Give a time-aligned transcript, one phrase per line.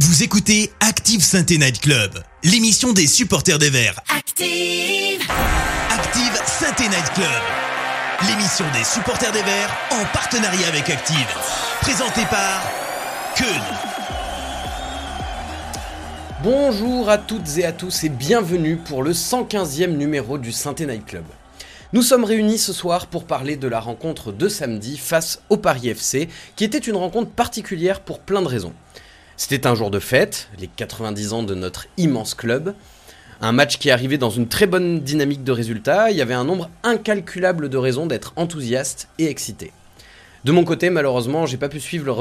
[0.00, 2.10] Vous écoutez Active Sainte Night Club,
[2.42, 4.00] l'émission des supporters des Verts.
[4.08, 5.22] Active.
[5.88, 11.28] Active Sainte Night Club, l'émission des supporters des Verts en partenariat avec Active.
[11.80, 12.60] Présentée par
[13.36, 13.62] Keun.
[16.42, 21.06] Bonjour à toutes et à tous et bienvenue pour le 115e numéro du Sainte Night
[21.06, 21.24] Club.
[21.92, 25.88] Nous sommes réunis ce soir pour parler de la rencontre de samedi face au Paris
[25.88, 28.72] FC, qui était une rencontre particulière pour plein de raisons.
[29.36, 32.74] C'était un jour de fête, les 90 ans de notre immense club,
[33.40, 36.44] un match qui arrivait dans une très bonne dynamique de résultats, il y avait un
[36.44, 39.72] nombre incalculable de raisons d'être enthousiaste et excité.
[40.44, 42.12] De mon côté, malheureusement, j'ai pas pu suivre le,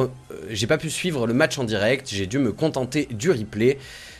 [0.51, 3.77] euh, pas pu suivre le match en direct, j'ai dû me contenter du replay.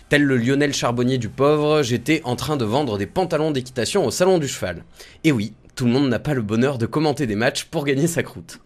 [0.09, 4.11] Tel le Lionel Charbonnier du pauvre, j'étais en train de vendre des pantalons d'équitation au
[4.11, 4.83] salon du cheval.
[5.23, 8.05] Et oui, tout le monde n'a pas le bonheur de commenter des matchs pour gagner
[8.05, 8.59] sa croûte.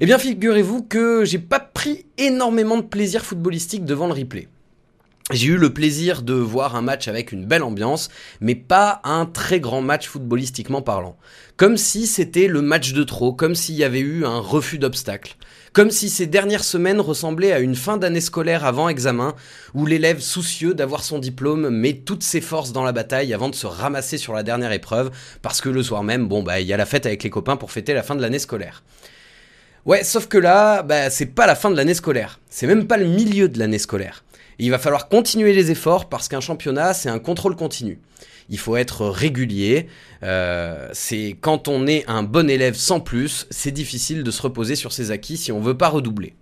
[0.00, 4.48] Eh bien, figurez-vous que j'ai pas pris énormément de plaisir footballistique devant le replay.
[5.30, 8.08] J'ai eu le plaisir de voir un match avec une belle ambiance,
[8.40, 11.16] mais pas un très grand match footballistiquement parlant.
[11.56, 15.36] Comme si c'était le match de trop, comme s'il y avait eu un refus d'obstacle.
[15.72, 19.34] Comme si ces dernières semaines ressemblaient à une fin d'année scolaire avant examen,
[19.74, 23.54] où l'élève soucieux d'avoir son diplôme met toutes ses forces dans la bataille avant de
[23.54, 25.10] se ramasser sur la dernière épreuve,
[25.42, 27.56] parce que le soir même, bon bah il y a la fête avec les copains
[27.56, 28.82] pour fêter la fin de l'année scolaire.
[29.84, 32.38] Ouais, sauf que là, bah, c'est pas la fin de l'année scolaire.
[32.48, 34.24] C'est même pas le milieu de l'année scolaire.
[34.60, 37.98] Et il va falloir continuer les efforts parce qu'un championnat, c'est un contrôle continu.
[38.48, 39.88] Il faut être régulier.
[40.22, 44.76] Euh, c'est quand on est un bon élève sans plus, c'est difficile de se reposer
[44.76, 46.34] sur ses acquis si on veut pas redoubler.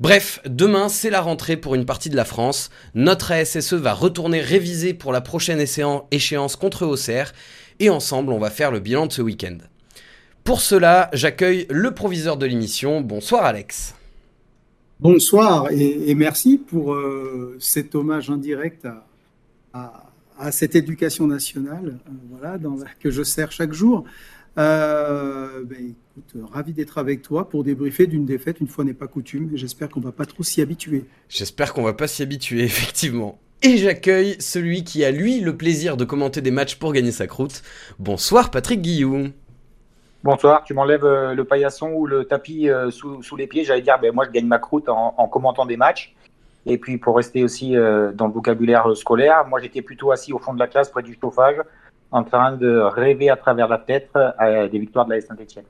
[0.00, 2.70] Bref, demain c'est la rentrée pour une partie de la France.
[2.94, 7.32] Notre ASSE va retourner réviser pour la prochaine échéance contre Auxerre
[7.78, 9.58] et ensemble on va faire le bilan de ce week-end.
[10.44, 13.00] Pour cela, j'accueille le proviseur de l'émission.
[13.00, 13.94] Bonsoir Alex.
[15.00, 19.06] Bonsoir et, et merci pour euh, cet hommage indirect à,
[19.72, 24.04] à, à cette éducation nationale euh, voilà, dans la, que je sers chaque jour.
[24.58, 29.08] Euh, ben, écoute, ravi d'être avec toi pour débriefer d'une défaite, une fois n'est pas
[29.08, 31.06] coutume, et j'espère qu'on va pas trop s'y habituer.
[31.30, 33.38] J'espère qu'on va pas s'y habituer, effectivement.
[33.62, 37.26] Et j'accueille celui qui a lui le plaisir de commenter des matchs pour gagner sa
[37.26, 37.62] croûte.
[37.98, 39.30] Bonsoir Patrick Guillou.
[40.24, 43.62] Bonsoir, tu m'enlèves euh, le paillasson ou le tapis euh, sous, les pieds.
[43.62, 46.14] J'allais dire, ben, moi je gagne ma croûte en, en, commentant des matchs.
[46.64, 50.38] Et puis pour rester aussi euh, dans le vocabulaire scolaire, moi j'étais plutôt assis au
[50.38, 51.56] fond de la classe près du chauffage,
[52.10, 55.66] en train de rêver à travers la tête à des victoires de la Saint-Etienne.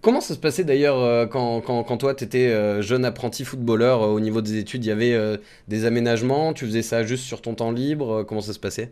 [0.00, 4.56] Comment ça se passait d'ailleurs quand, toi tu étais jeune apprenti footballeur au niveau des
[4.56, 6.54] études Il y avait des aménagements?
[6.54, 8.22] Tu faisais ça juste sur ton temps libre?
[8.22, 8.90] Comment ça se passait?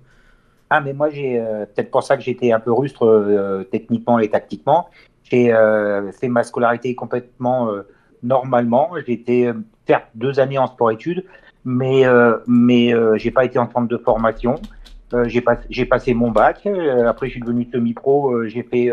[0.76, 4.18] Ah, mais moi, j'ai euh, peut-être pour ça que j'étais un peu rustre euh, techniquement
[4.18, 4.88] et tactiquement.
[5.22, 7.70] J'ai euh, fait ma scolarité complètement
[8.24, 8.90] normalement.
[9.06, 9.52] J'ai été
[9.86, 11.24] certes deux années en sport-études,
[11.64, 12.02] mais
[12.46, 14.56] mais j'ai pas été en centre de formation.
[15.26, 15.56] j'ai pas,
[15.88, 16.66] passé mon bac.
[17.06, 18.44] après, je suis devenu semi-pro.
[18.46, 18.90] j'ai fait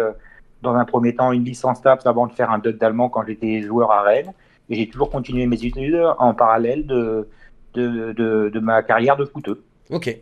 [0.61, 3.61] dans un premier temps une licence TAPS avant de faire un DUT d'allemand quand j'étais
[3.61, 4.31] joueur à Rennes.
[4.69, 7.27] Et j'ai toujours continué mes études en parallèle de,
[7.73, 9.63] de, de, de ma carrière de footeux.
[9.89, 10.17] Ok,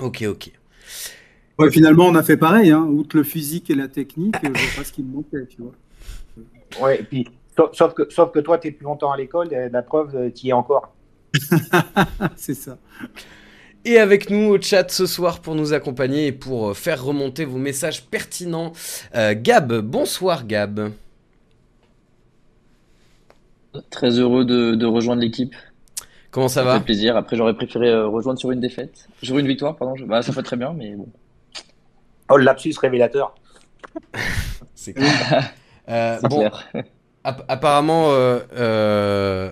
[0.00, 0.52] Ok, ok.
[1.58, 2.84] Ouais, finalement, on a fait pareil, hein.
[2.84, 5.72] outre le physique et la technique, je vois pas ce qui me manquait, tu vois.
[6.80, 7.26] Ouais, et puis,
[7.72, 10.50] sauf que, sauf que toi, tu es plus longtemps à l'école, la preuve, tu y
[10.50, 10.94] es encore.
[12.36, 12.78] C'est ça.
[13.84, 17.58] Et avec nous au chat ce soir pour nous accompagner et pour faire remonter vos
[17.58, 18.72] messages pertinents,
[19.14, 19.72] euh, Gab.
[19.80, 20.92] Bonsoir, Gab.
[23.90, 25.54] Très heureux de, de rejoindre l'équipe.
[26.30, 27.16] Comment ça, ça va fait plaisir.
[27.16, 29.08] Après, j'aurais préféré euh, rejoindre sur une défaite.
[29.22, 29.96] Sur une victoire, pardon.
[29.96, 30.04] Je...
[30.04, 31.08] Bah, ça fait très bien, mais bon.
[32.30, 33.34] Oh, le lapsus révélateur.
[34.74, 35.52] C'est clair.
[35.88, 36.66] euh, bon, clair.
[37.24, 39.50] App apparemment, euh, euh,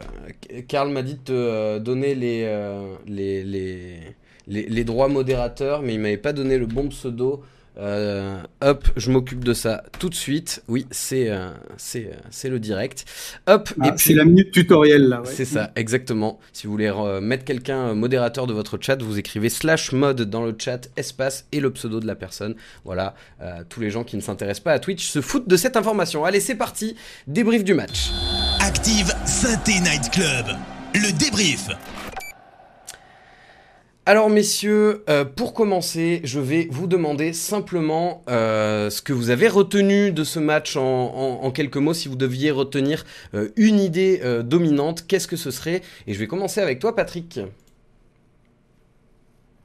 [0.68, 4.00] Karl m'a dit de te donner les, euh, les, les,
[4.46, 7.42] les, les, droits modérateurs, mais il m'avait pas donné le bon pseudo.
[7.78, 10.62] Euh, hop, je m'occupe de ça tout de suite.
[10.68, 13.04] Oui, c'est euh, c'est c'est le direct.
[13.46, 15.20] Hop, ah, et puis c'est la minute tutoriel là.
[15.20, 15.28] Ouais.
[15.30, 16.40] C'est ça, exactement.
[16.52, 20.44] Si vous voulez euh, mettre quelqu'un modérateur de votre chat, vous écrivez slash mode dans
[20.44, 22.54] le chat, espace et le pseudo de la personne.
[22.84, 25.76] Voilà, euh, tous les gens qui ne s'intéressent pas à Twitch se foutent de cette
[25.76, 26.24] information.
[26.24, 26.96] Allez, c'est parti.
[27.26, 28.10] Débrief du match.
[28.60, 30.46] Active Synthé Night Club.
[30.94, 31.68] Le débrief.
[34.08, 39.48] Alors messieurs, euh, pour commencer, je vais vous demander simplement euh, ce que vous avez
[39.48, 41.92] retenu de ce match en, quelques mots.
[41.92, 43.02] Si vous deviez retenir
[43.34, 45.82] euh, une idée dominante, qu'est-ce que ce serait?
[46.06, 47.40] Et je vais commencer avec toi, Patrick.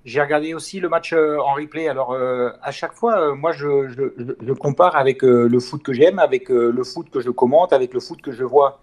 [0.05, 1.88] J'ai regardé aussi le match en replay.
[1.88, 2.17] Alors
[2.63, 7.21] à chaque fois, moi je, compare avec le foot que j'aime, avec le foot que
[7.21, 8.81] je commente, avec le foot que je vois.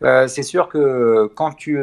[0.00, 1.78] C'est sûr que quand tu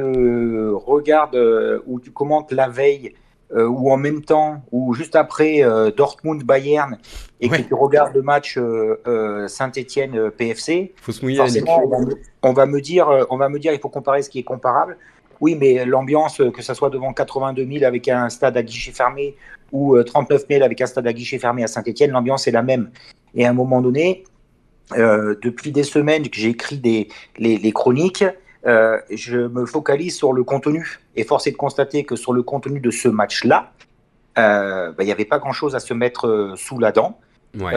[0.74, 1.38] regardes
[1.86, 3.14] ou tu commentes la veille
[3.54, 5.62] ou en même temps ou juste après
[5.96, 6.98] Dortmund-Bayern
[7.42, 8.58] et que tu regardes le match
[9.48, 10.94] Saint-Étienne-PFC,
[11.64, 12.06] on,
[12.42, 14.98] on, va me dire, on va me dire, il faut comparer ce qui est comparable.
[15.42, 19.36] Oui, mais l'ambiance, que ce soit devant 82 000 avec un stade à guichet fermé
[19.72, 22.64] ou 39 euh, 000 avec un stade à guichet fermé à Saint-Etienne, l'ambiance est la
[22.64, 22.92] même.
[23.34, 24.24] Et à un moment donné,
[24.94, 28.26] euh, depuis des semaines que j'ai écrit des, les, chroniques,
[28.66, 31.00] euh, je me focalise sur le contenu.
[31.16, 33.72] Et force est de constater que sur le contenu de ce match-là,
[34.36, 37.20] bah, il n'y avait pas grand-chose à se mettre sous la dent.
[37.58, 37.72] Ouais.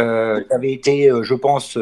[0.51, 1.79] J'avais été, je pense,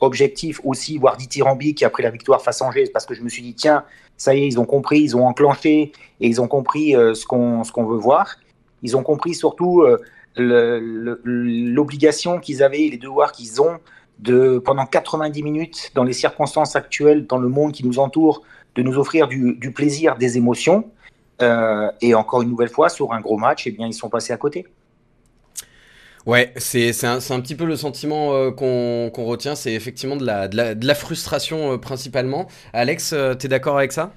[0.00, 3.42] objectif aussi, voire dithyrambique après la victoire face à Angers, parce que je me suis
[3.42, 3.84] dit, tiens,
[4.16, 7.26] ça y est, ils ont compris, ils ont enclenché et ils ont compris euh, ce
[7.26, 8.36] qu'on qu'on veut voir.
[8.82, 9.98] Ils ont compris surtout euh,
[11.24, 13.78] l'obligation qu'ils avaient, les devoirs qu'ils ont
[14.18, 18.42] de pendant 90 minutes dans les circonstances actuelles, dans le monde qui nous entoure,
[18.74, 20.90] de nous offrir du, plaisir, des émotions.
[21.42, 24.32] Euh, et encore une nouvelle fois, sur un gros match, eh bien, ils sont passés
[24.32, 24.66] à côté.
[26.26, 30.56] Ouais, c'est un, un, petit peu le sentiment qu'on retient, c'est effectivement de la, de
[30.56, 32.46] la, de la frustration principalement.
[32.72, 34.14] Alex, tu es d'accord avec ça?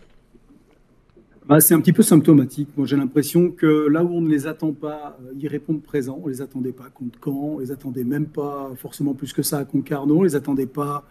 [1.48, 2.68] Bah, c'est un petit peu symptomatique.
[2.76, 6.20] Moi, j'ai l'impression que là où on ne les attend pas, euh, ils répondent présent.
[6.22, 9.60] On les attendait pas contre Caen, on les attendait même pas forcément plus que ça
[9.60, 11.06] à Concarneau, on les attendait pas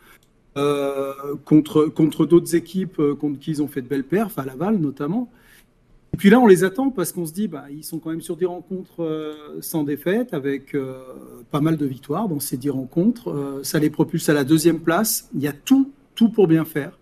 [0.59, 1.15] euh,
[1.47, 4.77] contre, contre d'autres équipes euh, contre qui ils ont fait de belles perfs, à Laval
[4.77, 5.31] notamment.
[6.13, 8.21] Et puis là, on les attend parce qu'on se dit, bah, ils sont quand même
[8.21, 10.75] sur des rencontres sans défaite, avec
[11.51, 13.61] pas mal de victoires dans ces dix rencontres.
[13.63, 15.29] ça les propulse à la deuxième place.
[15.35, 16.99] Il y a tout, tout pour bien faire.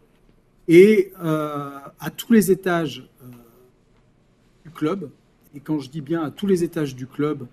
[0.66, 3.08] Et à tous les étages
[4.74, 5.10] club.
[5.54, 7.46] Et quand je dis bien à tous les étages du club,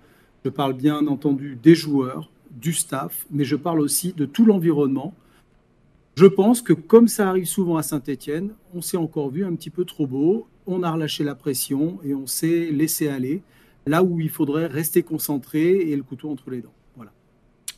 [0.44, 5.13] je parle bien entendu des joueurs, du staff, mais je parle aussi de tout l'environnement.
[6.15, 9.69] Je pense que comme ça arrive souvent à Saint-Étienne, on s'est encore vu un petit
[9.69, 13.41] peu trop beau, on a relâché la pression et on s'est laissé aller
[13.85, 16.74] là où il faudrait rester concentré et le couteau entre les dents.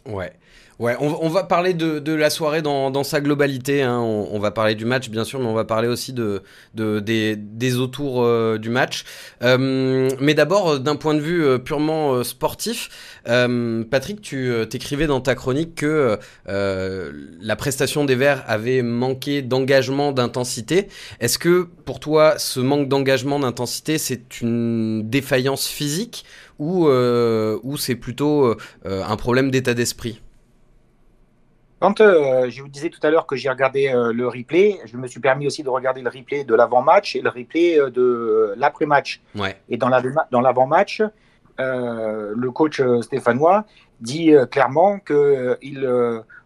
[0.06, 0.34] Ouais.
[0.80, 3.84] Ouais, on, va parler de, la soirée dans, sa globalité.
[3.84, 4.00] Hein.
[4.00, 6.42] On, va parler du match, bien sûr, mais on va parler aussi de,
[6.74, 9.06] des, des, autours euh, du match.
[9.44, 12.90] Euh, mais d'abord, euh, d'un point de vue purement sportif,
[13.24, 16.18] Patrick, tu t'écrivais dans ta chronique que
[16.48, 20.88] la prestation des Verts avait manqué d'engagement, d'intensité.
[21.20, 26.26] Est-ce que pour toi, ce manque d'engagement, d'intensité, c'est une défaillance physique
[26.60, 28.56] ou, ou c'est plutôt
[28.86, 30.22] un problème d'état d'esprit
[31.84, 34.96] quand euh, je vous disais tout à l'heure que j'ai regardé euh, le replay, je
[34.96, 38.54] me suis permis aussi de regarder le replay de l'avant-match et le replay euh, de
[38.56, 39.20] l'après-match.
[39.68, 41.02] Et dans l'avant-match,
[41.60, 43.66] le coach stéphanois
[44.00, 45.86] dit clairement qu'il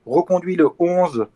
[0.08, 1.28] reconduit le 11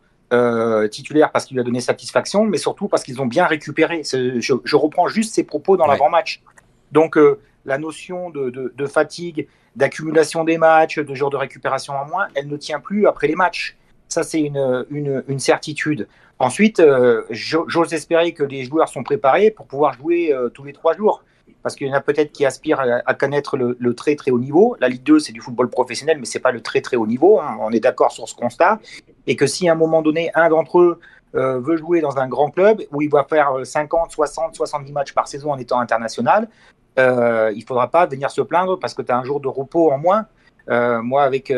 [0.90, 4.02] titulaire parce qu'il lui a donné satisfaction, mais surtout parce qu'ils ont bien récupéré.
[4.02, 6.42] Je, reprends juste ses propos dans l'avant-match.
[6.90, 7.16] Donc
[7.64, 12.56] la notion de fatigue, d'accumulation des matchs, de jours de récupération en moins, elle ne
[12.56, 13.76] tient plus après les matchs.
[14.08, 16.06] Ça, c'est une, certitude.
[16.38, 20.72] Ensuite, euh, j'ose espérer que les joueurs sont préparés pour pouvoir jouer euh, tous les
[20.72, 21.24] trois jours.
[21.62, 24.76] Parce qu'il y en a peut-être qui aspirent à, connaître le, très très haut niveau.
[24.80, 27.40] La Ligue 2, c'est du football professionnel, mais c'est pas le très très haut niveau.
[27.60, 28.80] On est d'accord sur ce constat.
[29.28, 31.00] Et que si à un moment donné, un d'entre eux
[31.36, 35.12] euh, veut jouer dans un grand club où il va faire 50, 60, 70 matchs
[35.14, 36.48] par saison en étant international,
[36.96, 39.90] il ne faudra pas venir se plaindre parce que tu as un jour de repos
[39.90, 40.26] en moins.
[40.68, 41.52] moi, avec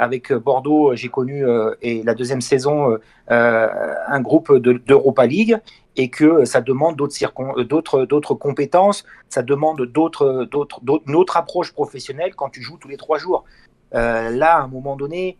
[0.00, 2.98] avec euh, Bordeaux, j'ai connu euh, et la deuxième saison
[3.30, 3.68] euh,
[4.06, 5.58] un groupe d'Europa League
[5.96, 10.48] et que ça demande d'autres compétences, ça demande d'autres
[11.14, 13.44] autre approche professionnelle quand tu joues tous les trois jours.
[13.92, 15.36] là, à un moment donné,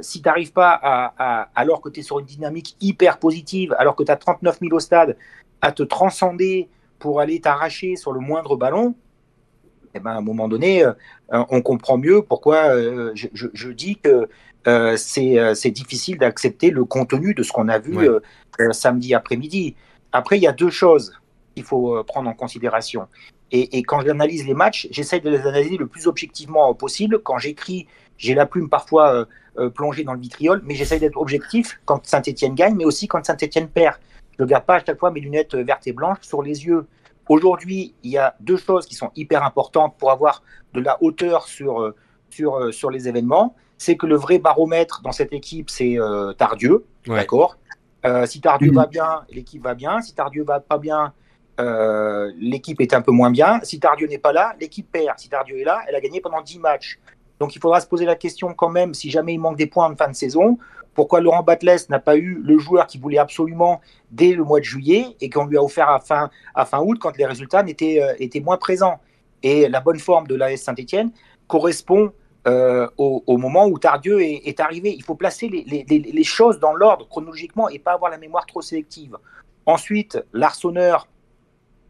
[0.00, 3.94] si tu n'arrives pas à, alors que tu es sur une dynamique hyper positive, alors
[3.94, 5.16] que tu as 39 000 au stade,
[5.60, 6.68] à te transcender
[7.02, 8.94] pour aller t'arracher sur le moindre ballon,
[9.92, 10.92] eh ben, à un moment donné, euh,
[11.28, 14.28] on comprend mieux pourquoi euh, je, dis que
[14.68, 18.08] euh, c'est difficile d'accepter le contenu de ce qu'on a vu
[18.70, 19.74] samedi après-midi.
[20.12, 21.12] Après, il y a deux choses
[21.56, 23.08] qu'il faut prendre en considération.
[23.50, 27.18] Et, quand j'analyse les matchs, j'essaie de les analyser le plus objectivement possible.
[27.18, 29.26] Quand j'écris, j'ai la plume parfois
[29.74, 33.68] plongée dans le vitriol, mais j'essaie d'être objectif quand Saint-Etienne gagne, mais aussi quand Saint-Etienne
[33.68, 33.96] perd.
[34.38, 36.86] Je ne garde pas à chaque fois mes lunettes vertes et blanches sur les yeux.
[37.28, 40.42] Aujourd'hui, il y a deux choses qui sont hyper importantes pour avoir
[40.74, 41.94] de la hauteur sur, euh,
[42.30, 43.54] sur, euh, sur les événements.
[43.78, 46.84] C'est que le vrai baromètre dans cette équipe, c'est euh, Tardieu.
[47.06, 47.56] D'accord?
[48.26, 50.00] Si Tardieu va bien, l'équipe va bien.
[50.00, 51.12] Si Tardieu va pas bien,
[52.36, 53.60] l'équipe est un peu moins bien.
[53.62, 55.20] Si Tardieu n'est pas là, l'équipe perd.
[55.20, 56.98] Si Tardieu est là, elle a gagné pendant 10 matchs.
[57.38, 59.90] Donc il faudra se poser la question quand même, si jamais il manque des points
[59.90, 60.58] en fin de saison,
[60.94, 63.80] pourquoi Laurent Batles n'a pas eu le joueur qu'il voulait absolument
[64.10, 67.26] dès le mois de juillet et qu'on lui a offert à fin, août quand les
[67.26, 69.00] résultats étaient, euh, étaient moins présents.
[69.42, 71.10] Et la bonne forme de l'AS Saint-Etienne
[71.48, 72.12] correspond
[72.46, 74.92] euh, au, moment où Tardieu est, arrivé.
[74.94, 79.16] Il faut placer les, choses dans l'ordre chronologiquement et pas avoir la mémoire trop sélective.
[79.64, 81.06] Ensuite, l'Arseneur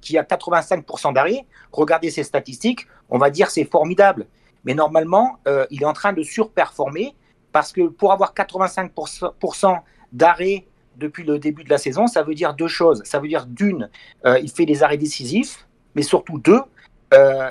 [0.02, 4.26] qui a 85% d'arrêt, regardez ses statistiques, on va dire c'est formidable.
[4.64, 7.14] Mais normalement, euh, il est en train de surperformer
[7.52, 9.80] parce que pour avoir 85%
[10.12, 10.66] d'arrêt
[10.96, 13.02] depuis le début de la saison, ça veut dire deux choses.
[13.04, 13.88] Ça veut dire d'une,
[14.26, 16.60] euh, il fait des arrêts décisifs, mais surtout deux,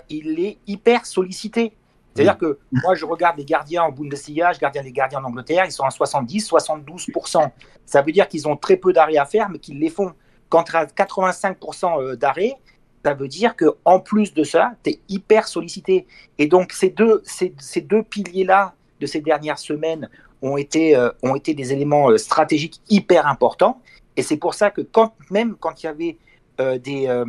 [0.10, 1.74] il est hyper sollicité.
[2.14, 5.66] C'est-à-dire que moi, je regarde les gardiens en Bundesliga, je regarde les gardiens en Angleterre,
[5.66, 7.50] ils sont à 70, 72%.
[7.86, 10.14] Ça veut dire qu'ils ont très peu d'arrêts à faire, mais qu'ils les font.
[10.50, 12.56] Quand tu as 85% d'arrêts,
[13.04, 16.06] ça veut dire qu'en plus de ça, tu es hyper sollicité.
[16.38, 20.08] Et donc, ces deux, ces, ces deux piliers-là de ces dernières semaines
[20.42, 23.82] ont été, euh, ont été des éléments euh, stratégiques hyper importants.
[24.16, 26.18] Et c'est pour ça que quand, même quand il y avait
[26.62, 27.24] euh, des,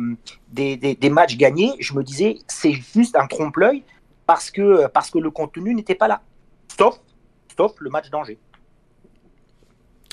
[0.51, 3.83] des, des, des, matchs gagnés, je me disais, c'est juste un trompe-l'œil
[4.25, 6.21] parce que, parce que le contenu n'était pas là.
[6.77, 6.99] Sauf,
[7.57, 8.37] sauf le match d'Angers.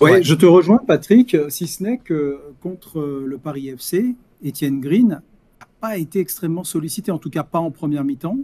[0.00, 5.08] Oui, je te rejoins, Patrick, si ce n'est que contre le Paris FC, Étienne Green
[5.08, 5.22] n'a
[5.80, 8.38] pas été extrêmement sollicité, en tout cas pas en première mi-temps.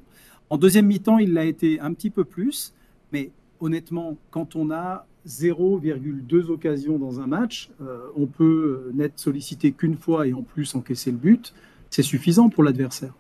[0.50, 2.74] En deuxième mi-temps, il l'a été un petit peu plus,
[3.12, 9.72] mais honnêtement, quand on a 0,2 occasions dans un match, euh, on peut n'être sollicité
[9.72, 11.52] qu'une fois et en plus encaisser le but,
[11.90, 13.14] c'est suffisant pour l'adversaire.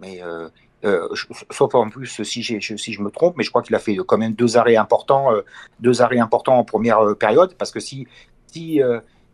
[0.00, 0.48] Mais euh,
[0.84, 1.08] euh,
[1.50, 4.18] sauf en plus si, si je me trompe, mais je crois qu'il a fait quand
[4.18, 5.42] même deux arrêts importants, euh,
[5.80, 8.06] deux arrêts importants en première euh, période, parce que si,
[8.46, 8.80] si,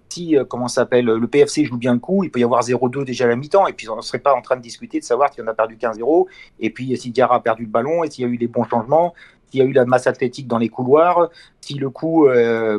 [0.09, 3.27] si comment s'appelle, le PFC joue bien le coup, il peut y avoir 0-2 déjà
[3.27, 5.31] à la mi-temps, et puis on ne serait pas en train de discuter de savoir
[5.31, 6.27] qu'il en a perdu 15-0,
[6.61, 8.65] et puis si Diarra a perdu le ballon, et s'il y a eu des bons
[8.65, 9.13] changements,
[9.51, 12.27] s'il y a eu la masse athlétique dans les couloirs, si le coup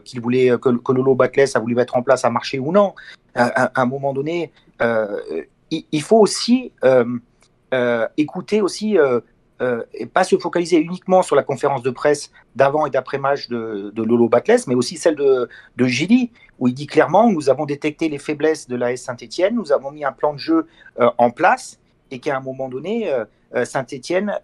[0.03, 2.93] qu'il voulait que, Lolo Batles a voulu mettre en place a marché ou non.
[3.35, 6.71] À, un moment donné, il, il, faut aussi
[7.75, 9.19] euh, écouter aussi euh,
[9.61, 13.91] euh, et pas se focaliser uniquement sur la conférence de presse d'avant et d'après-match de,
[13.97, 18.19] Lolo Batles, mais aussi celle de, Gilly, où il dit clairement nous avons détecté les
[18.19, 20.67] faiblesses de la Saint-Etienne, nous avons mis un plan de jeu
[21.17, 21.79] en place,
[22.15, 23.11] et qu'à un moment donné,
[23.63, 24.39] Saint-Etienne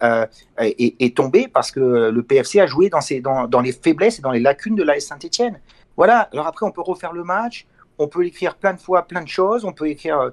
[0.58, 4.76] est, tombé parce que le PFC a joué dans, les faiblesses et dans les lacunes
[4.76, 5.60] de la Saint-Etienne.
[5.98, 7.66] Voilà, alors après, on peut refaire le match,
[7.98, 10.32] on peut écrire plein de fois plein de choses, on peut écrire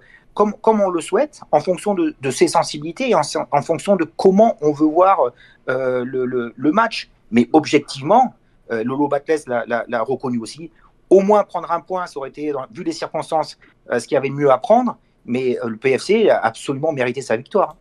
[0.62, 4.72] comme, on le souhaite, en fonction de, ses sensibilités et en, fonction de comment on
[4.72, 5.20] veut voir
[5.68, 7.10] euh, le, match.
[7.30, 8.34] Mais objectivement,
[8.70, 10.70] euh, Lolo Batles l'a reconnu aussi.
[11.10, 13.58] Au moins prendre un point, ça aurait été, vu les circonstances,
[13.90, 14.96] euh, ce qu'il y avait mieux à prendre.
[15.28, 17.76] Mais le PFC a absolument mérité sa victoire.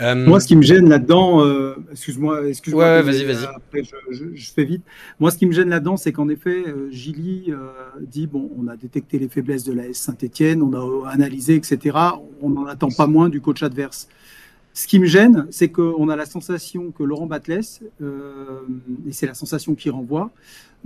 [0.00, 2.84] Euh, moi, ce qui me gêne là-dedans, euh, excuse-moi, excuse-moi.
[2.84, 3.44] Ouais, vas-y, vas-y.
[3.44, 4.82] Après, je, fais vite.
[5.20, 7.52] Moi, ce qui me gêne là-dedans, c'est qu'en effet, euh, Gilly
[8.00, 11.98] dit bon, on a détecté les faiblesses de la Saint-Etienne, on a analysé, etc.
[12.40, 14.08] On n'en attend pas moins du coach adverse.
[14.72, 17.60] Ce qui me gêne, c'est qu'on a la sensation que Laurent Batles,
[18.00, 20.30] et c'est la sensation qui renvoie,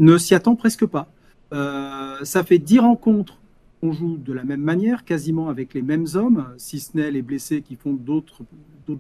[0.01, 1.07] ne s'y attend presque pas.
[1.53, 3.39] ça fait dix rencontres
[3.87, 7.23] on joue de la même manière, quasiment avec les mêmes hommes, si ce n'est les
[7.23, 8.43] blessés qui font d'autres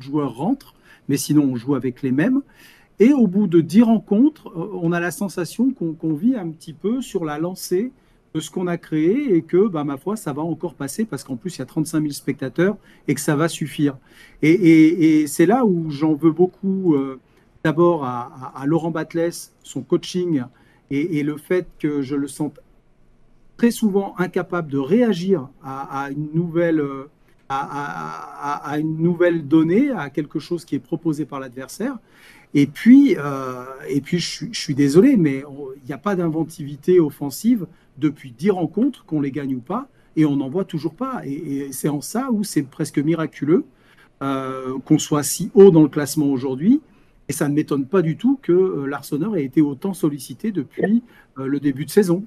[0.00, 0.74] joueurs rentrent,
[1.08, 2.42] mais sinon on joue avec les mêmes.
[2.98, 6.72] Et au bout de dix rencontres, euh, on a la sensation qu'on vit un petit
[6.72, 7.92] peu sur la lancée
[8.34, 11.24] de ce qu'on a créé et que, bah, ma foi, ça va encore passer parce
[11.24, 12.76] qu'en plus, il y a 35 000 spectateurs
[13.08, 13.96] et que ça va suffire.
[14.42, 17.18] Et, c'est là où j'en veux beaucoup, euh,
[17.64, 20.42] d'abord à, Laurent Batles, son coaching
[20.90, 22.60] et, le fait que je le sente
[23.56, 26.82] très souvent incapable de réagir à, une nouvelle,
[27.48, 31.96] à, une nouvelle donnée, à quelque chose qui est proposé par l'adversaire.
[32.54, 35.42] Et puis, euh, et puis je, suis désolé, mais
[35.82, 37.66] il n'y a pas d'inventivité offensive
[37.98, 41.22] depuis dix rencontres, qu'on les gagne ou pas, et on n'en voit toujours pas.
[41.24, 43.64] Et, c'est en ça où c'est presque miraculeux
[44.22, 46.80] euh, qu'on soit si haut dans le classement aujourd'hui.
[47.28, 51.02] Et ça ne m'étonne pas du tout que euh, ait été autant sollicité depuis
[51.36, 52.24] le début de saison.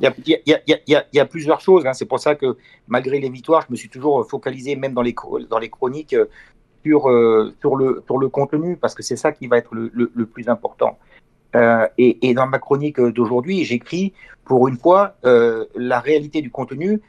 [0.00, 0.44] Il,
[0.86, 1.86] y a, plusieurs choses.
[1.86, 1.92] Hein.
[1.92, 2.56] C'est pour ça que
[2.88, 5.14] malgré les victoires, je me suis toujours focalisé, même dans les,
[5.48, 6.26] dans les chroniques, euh,
[6.84, 9.90] sur, euh, sur, le, sur le contenu, parce que c'est ça qui va être le,
[9.94, 10.98] le, plus important.
[11.56, 14.12] Euh, et, dans ma chronique d'aujourd'hui, j'écris,
[14.44, 17.00] pour une fois, la réalité du contenu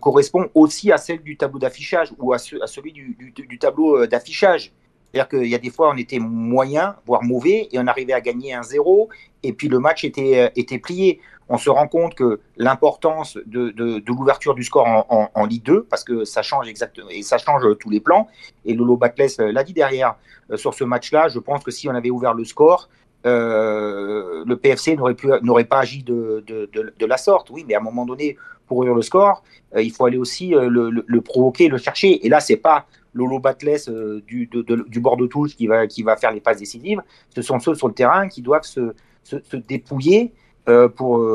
[0.00, 4.06] correspond aussi à celle du tableau d'affichage ou à, à celui du, du, du tableau
[4.06, 4.72] d'affichage.
[5.12, 8.20] C'est-à-dire qu'il y a des fois, on était moyen, voire mauvais, et on arrivait à
[8.20, 9.08] gagner un zéro,
[9.42, 11.20] et puis le match était, était plié
[11.52, 16.02] on se rend compte que l'importance de, l'ouverture du score en, en, Ligue 2, parce
[16.02, 18.26] que ça change exactement et ça change tous les plans.
[18.64, 20.16] Et Lolo Batles l'a dit derrière
[20.50, 21.28] euh, sur ce match-là.
[21.28, 22.88] Je pense que si on avait ouvert le score,
[23.26, 27.50] euh, le PFC n'aurait pas agi de, de, de, la sorte.
[27.50, 29.42] Oui, mais à un moment donné, pour ouvrir le score,
[29.76, 32.24] euh, il faut aller aussi euh, le, provoquer, le chercher.
[32.24, 36.16] Et là, c'est pas Lolo Batless du, du bord de touche qui va, qui va
[36.16, 37.02] faire les passes décisives.
[37.34, 40.32] Ce sont ceux sur le terrain qui doivent se, se dépouiller
[40.66, 41.26] pour,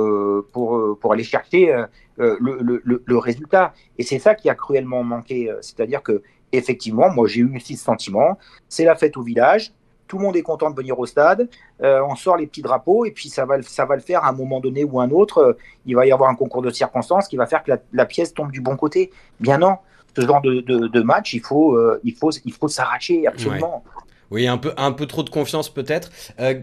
[0.54, 1.86] pour, pour aller chercher
[2.18, 3.74] le, le, résultat.
[3.98, 5.52] Et c'est ça qui a cruellement manqué.
[5.62, 8.38] C'est-à-dire que effectivement, moi j'ai eu aussi ce sentiment.
[8.70, 9.74] C'est la fête au village
[10.08, 11.50] tout le monde est content de venir au stade,
[11.84, 14.30] euh, on sort les petits drapeaux et puis ça va, ça va le faire à
[14.30, 15.38] un moment donné ou un autre.
[15.40, 15.54] Euh,
[15.86, 18.52] il va y avoir un concours de circonstances qui va faire que la, pièce tombe
[18.52, 19.12] du bon côté.
[19.40, 19.78] Bien non,
[20.16, 23.84] ce genre de, match, il faut, euh, il faut, il faut s'arracher absolument.
[24.30, 26.12] Oui, un peu, un peu trop de confiance peut-être.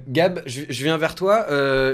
[0.08, 1.46] Gab, je, viens vers toi.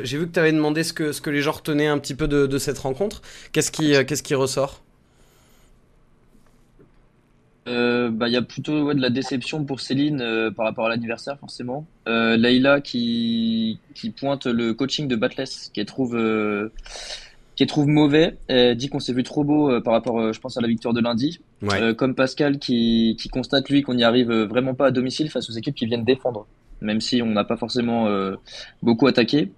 [0.02, 2.14] J'ai vu que tu avais demandé ce que, ce que les gens retenaient un petit
[2.14, 3.22] peu de, cette rencontre.
[3.52, 4.82] Qu'est-ce qui, qu'est-ce qui ressort?
[7.68, 10.88] Euh, bah, il y a plutôt de la déception pour Céline euh, par rapport à
[10.88, 11.86] l'anniversaire, forcément.
[12.08, 16.72] Euh, Leïla qui, qui pointe le coaching de Batless, qui trouve, euh,
[17.60, 18.38] qui trouve mauvais.
[18.48, 21.00] Elle dit qu'on s'est vu trop beau par rapport, je pense, à la victoire de
[21.00, 21.40] lundi.
[21.96, 25.52] comme Pascal qui, qui constate, lui, qu'on n'y arrive vraiment pas à domicile face aux
[25.52, 26.46] équipes qui viennent défendre,
[26.80, 28.08] même si on n'a pas forcément
[28.82, 29.52] beaucoup attaqué.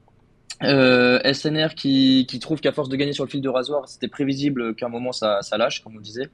[0.60, 4.74] SNR qui, qui trouve qu'à force de gagner sur le fil de rasoir, c'était prévisible
[4.74, 6.28] qu'à un moment ça, ça lâche, comme on disait.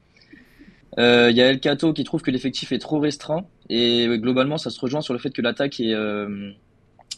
[0.96, 4.56] Il euh, y a El Cato qui trouve que l'effectif est trop restreint et globalement
[4.56, 6.50] ça se rejoint sur le fait que l'attaque est euh,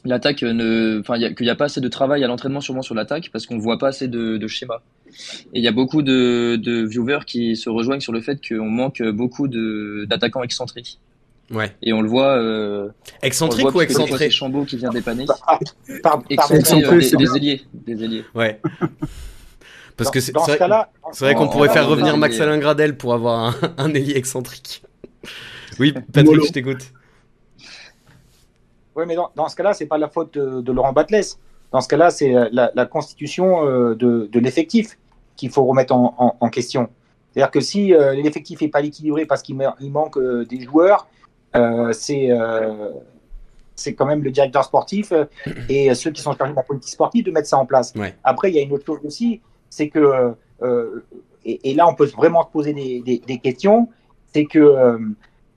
[0.05, 3.31] l'attaque ne enfin qu'il n'y a pas assez de travail à l'entraînement sûrement sur l'attaque
[3.33, 4.81] parce qu'on ne voit pas assez de, de schémas
[5.53, 8.71] et il y a beaucoup de, de, viewers qui se rejoignent sur le fait qu'on
[8.71, 10.99] manque beaucoup d'attaquants excentriques
[11.51, 11.75] Ouais.
[11.83, 12.37] Et on le voit.
[12.37, 12.91] Euh,
[13.23, 15.27] excentrique ou excentré Chambaud qui vient dépanner.
[15.47, 15.59] Ah,
[16.31, 18.25] excentré, euh, des, des, ailiers, des ailiers.
[18.35, 18.61] Ouais.
[19.97, 24.17] Parce que c'est vrai, qu'on pourrait faire revenir Max Alain Gradel pour avoir un, ailier
[24.17, 24.83] excentrique.
[25.79, 26.93] oui, Patrick, je t'écoute.
[29.01, 31.23] Oui, mais dans, ce cas-là, c'est pas la faute de, Laurent Batles.
[31.73, 34.99] Dans ce cas-là, c'est la, constitution euh, de, l'effectif
[35.37, 36.91] qu'il faut remettre en, question.
[37.33, 41.09] C'est-à-dire que si euh, l'effectif n'est pas équilibré parce qu'il manque euh, des joueurs,
[41.93, 42.31] c'est
[43.77, 45.15] c'est quand même le directeur sportif
[45.71, 47.95] et ceux qui sont chargés de la politique sportive de mettre ça en place.
[48.23, 50.35] Après, il y a une autre chose aussi, c'est que,
[51.47, 53.89] et, là on peut vraiment se poser des, questions,
[54.35, 54.99] c'est que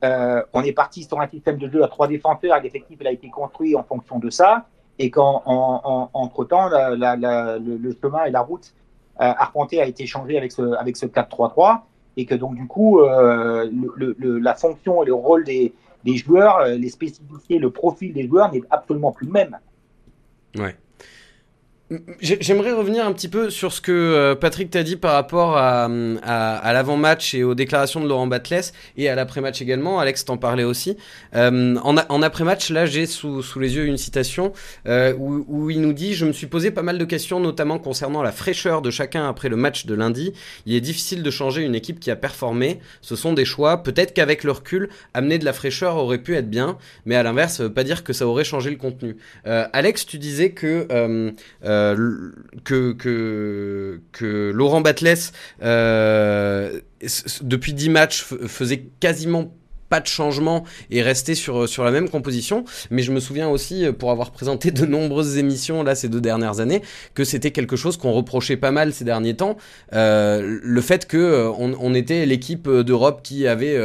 [0.04, 3.12] euh, euh, on est parti sur un système de jeu à trois défenseurs l'effectif a
[3.12, 4.68] été construit en fonction de ça,
[5.00, 8.74] et qu'entre temps, le, chemin et la route
[9.18, 11.82] arpentée a été changé avec ce, avec ce 4-3-3,
[12.18, 17.58] et que donc du coup, la fonction et le rôle des, des joueurs, les spécificités,
[17.58, 19.58] le profil des joueurs n'est absolument plus le même.
[20.58, 20.76] Ouais.
[22.22, 25.88] J'aimerais revenir un petit peu sur ce que euh, Patrick t'a dit par rapport à,
[26.74, 30.00] l'avant-match et aux déclarations de Laurent Batles et à l'après-match également.
[30.00, 30.98] Alex t'en parlait aussi.
[31.36, 34.54] Euh, en, après-match, là, j'ai sous, les yeux une citation
[34.88, 38.24] euh, où, il nous dit Je me suis posé pas mal de questions, notamment concernant
[38.24, 40.34] la fraîcheur de chacun après le match de lundi.
[40.66, 42.80] Il est difficile de changer une équipe qui a performé.
[43.02, 43.84] Ce sont des choix.
[43.84, 47.56] Peut-être qu'avec le recul, amener de la fraîcheur aurait pu être bien, mais à l'inverse,
[47.56, 49.18] ça veut pas dire que ça aurait changé le contenu.
[49.46, 50.88] Alex, tu disais que
[52.64, 56.80] que, que, que, Laurent Batles, euh,
[57.42, 59.56] depuis 10 matchs, faisait quasiment
[59.90, 62.66] pas de changement et rester sur, sur la même composition.
[62.90, 66.22] Mais je me souviens aussi, euh, pour avoir présenté de nombreuses émissions là ces deux
[66.22, 66.82] dernières années,
[67.14, 69.58] que c'était quelque chose qu'on reprochait pas mal ces derniers temps.
[69.94, 73.78] Euh, le fait que euh, on, était l'équipe d'Europe qui avait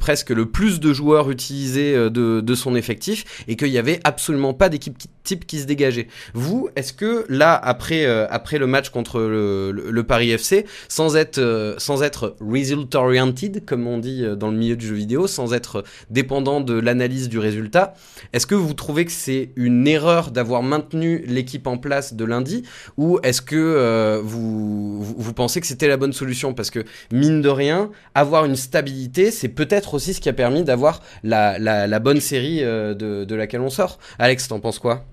[0.00, 4.54] presque le plus de joueurs utilisés de, de son effectif et qu'il n'y avait absolument
[4.54, 6.08] pas d'équipe type qui se dégageait.
[6.32, 11.76] Vous, est-ce que là, après, après le match contre le, le, Paris FC, sans être,
[11.78, 15.84] sans être result oriented, comme on dit dans le milieu du jeu vidéo, sans être
[16.10, 17.94] dépendant de l'analyse du résultat.
[18.32, 22.62] Est-ce que vous trouvez que c'est une erreur d'avoir maintenu l'équipe en place de lundi
[22.96, 26.54] ou est-ce que euh, vous, pensez que c'était la bonne solution?
[26.54, 30.64] Parce que mine de rien, avoir une stabilité, c'est peut-être aussi ce qui a permis
[30.64, 33.98] d'avoir la, bonne série euh, de, laquelle on sort.
[34.18, 35.04] Alex, t'en penses quoi?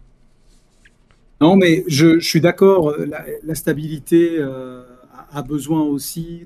[1.40, 2.96] Non, mais je, suis d'accord.
[3.00, 4.84] La, la, stabilité, euh,
[5.34, 6.46] a besoin aussi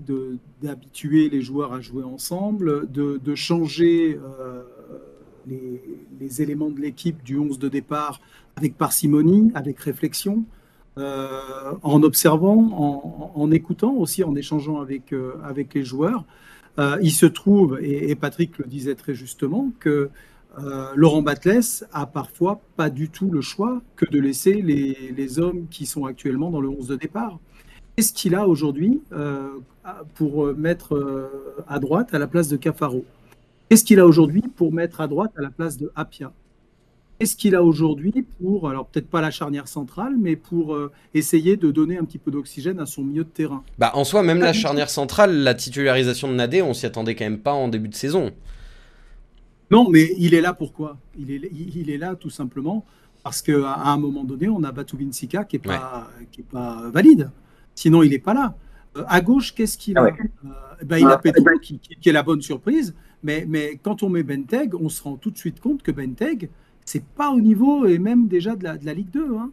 [0.61, 4.63] d'habituer les joueurs à jouer ensemble, de, changer euh,
[5.47, 8.21] les, éléments de l'équipe du 11 de départ
[8.55, 10.45] avec parcimonie, avec réflexion,
[10.97, 11.39] euh,
[11.81, 15.33] en observant, en, écoutant aussi, en échangeant avec, euh,
[15.73, 16.23] les joueurs.
[17.01, 20.09] Il se trouve, et, Patrick le disait très justement, que
[20.95, 25.67] Laurent Batles a parfois pas du tout le choix que de laisser les, les hommes
[25.69, 27.39] qui sont actuellement dans le 11 de départ.
[27.95, 29.49] Qu'est-ce qu'il a aujourd'hui euh,
[30.15, 33.05] pour mettre euh, à droite à la place de Cafaro?
[33.69, 36.31] Qu'est-ce qu'il a aujourd'hui pour mettre à droite à la place de Apia
[37.17, 40.77] Qu'est-ce qu'il a aujourd'hui pour, alors peut-être pas la charnière centrale, mais pour
[41.13, 43.63] essayer de donner un petit peu d'oxygène à son milieu de terrain?
[43.77, 47.23] Bah en soi, même la charnière centrale, la titularisation de Nadé, on s'y attendait quand
[47.23, 48.31] même pas en début de saison.
[49.71, 50.97] Non, mais il est là pourquoi?
[51.17, 52.85] Il est, il est là tout simplement
[53.23, 57.31] parce qu'à un moment donné, on a Batubinsika qui n'est pas, qui est pas valide.
[57.75, 58.55] Sinon, il n'est pas là.
[58.97, 62.13] Euh, à gauche, qu'est-ce qu'il a ah euh, ben, Il a Petro qui, qui, est
[62.13, 62.95] la bonne surprise.
[63.23, 66.49] Mais, mais quand on met Benteg, on se rend tout de suite compte que Benteg,
[66.85, 69.35] c'est pas au niveau et même déjà de la, de la Ligue 2.
[69.35, 69.51] Hein.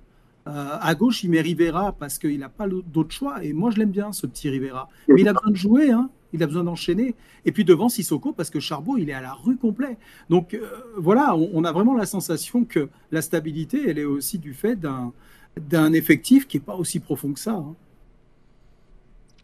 [0.49, 3.45] Euh, à gauche, il met Rivera parce qu'il n'a pas d'autre choix.
[3.45, 4.89] Et moi, je l'aime bien, ce petit Rivera.
[5.09, 5.91] Mais il a besoin de jouer.
[5.91, 7.15] Hein il a besoin d'enchaîner.
[7.45, 9.97] Et puis devant Sissoko, parce que Charbot, il est à la rue complet.
[10.31, 14.55] Donc euh, voilà, on, a vraiment la sensation que la stabilité, elle est aussi du
[14.55, 17.55] fait d'un effectif qui n'est pas aussi profond que ça.
[17.55, 17.75] Hein.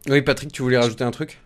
[0.07, 1.41] Oui, Patrick, tu voulais rajouter un truc?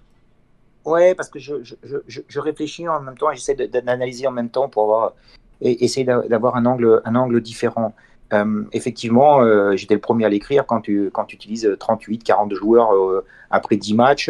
[0.86, 4.68] Ouais, parce que je, je, réfléchis en même temps et j'essaie d'analyser en même temps
[4.68, 5.14] pour avoir,
[5.62, 7.96] essayer d'avoir un angle, un angle différent.
[8.34, 12.56] Euh, effectivement, euh, j'étais le premier à l'écrire quand tu, quand tu utilises 38, 42
[12.56, 14.30] joueurs après 10 matchs.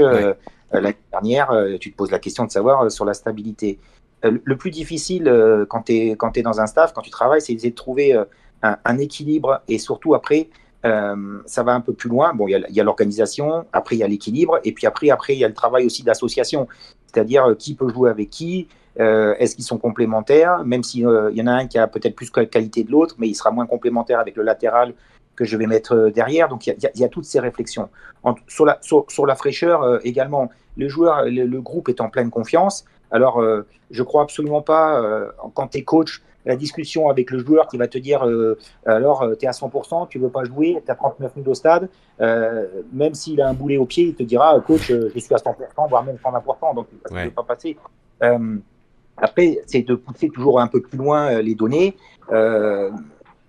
[0.74, 3.80] Euh, l'année dernière, euh, tu te poses la question de savoir euh, sur la stabilité.
[4.24, 5.26] le plus difficile
[5.70, 8.18] quand tu es, es, dans un staff, quand tu travailles, c'est de trouver
[8.62, 10.48] un, équilibre et surtout après,
[10.84, 12.34] ça va un peu plus loin.
[12.34, 15.40] Bon, il y a, l'organisation, après il y a l'équilibre, et puis après, après il
[15.40, 16.68] y a le travail aussi d'association,
[17.08, 18.68] c'est-à-dire qui peut jouer avec qui,
[18.98, 22.44] est-ce qu'ils sont complémentaires, même s'il y en a un qui a peut-être plus de
[22.44, 24.94] qualité de l'autre, mais il sera moins complémentaire avec le latéral
[25.36, 26.50] que je vais mettre derrière.
[26.50, 27.90] Donc il y, a toutes ces réflexions.
[28.48, 32.86] sur, la, sur, la fraîcheur également, le joueur, le, groupe est en pleine confiance.
[33.12, 37.40] Alors, euh, je crois absolument pas, euh, quand tu es coach, la discussion avec le
[37.40, 40.82] joueur qui va te dire euh, alors tu es à 100%, tu veux pas jouer,
[40.86, 44.24] tu as 39 minutes au stade, même s'il a un boulet au pied, il te
[44.24, 47.78] dira coach, je suis à 100%, voire même 120%, donc il ne peut pas passer.
[49.18, 51.96] après, c'est de pousser toujours un peu plus loin les données.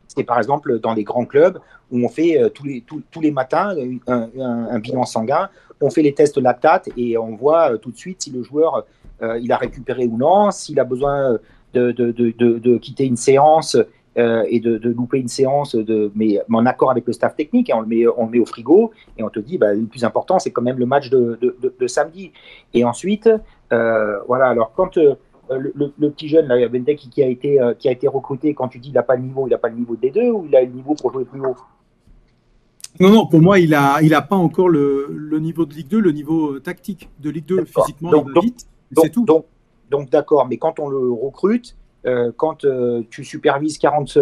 [0.09, 1.59] c'est par exemple dans les grands clubs
[1.91, 3.75] où on fait tous, les, tous, les matins
[4.07, 5.49] un, un bilan sanguin
[5.81, 8.85] on fait les tests lactate et on voit euh, tout de suite si le joueur
[9.23, 11.39] euh, il a récupéré ou non, s'il a besoin
[11.75, 13.77] de, quitter une séance
[14.17, 17.81] euh, et de, louper une séance, de, mais, en accord avec le staff technique, on
[17.81, 20.51] le met, on met au frigo, et on te dit, bah, le plus important, c'est
[20.51, 22.33] quand même le match de, samedi.
[22.73, 23.29] Et ensuite,
[23.71, 26.57] voilà, alors quand le, petit jeune, là,
[26.95, 29.47] qui, a été, qui a été recruté, quand tu dis il n'a pas le niveau,
[29.47, 31.41] il n'a pas le niveau des deux, ou il a le niveau pour jouer plus
[31.41, 31.57] haut?
[33.01, 35.89] Non, non, pour moi, il n'a il a pas encore le, le, niveau de Ligue
[35.89, 37.65] 2, le niveau euh, tactique de Ligue 2.
[37.65, 39.25] Physiquement, il va vite, c'est tout.
[39.25, 39.47] Donc,
[39.95, 44.19] donc d'accord, mais quand on le recrute, euh, quand euh, tu supervises 40,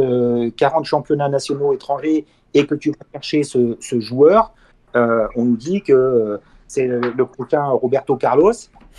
[0.55, 4.53] 40 championnats nationaux étrangers et que tu vas chercher ce, ce joueur,
[4.95, 8.53] on nous dit que c'est le prochain Roberto Carlos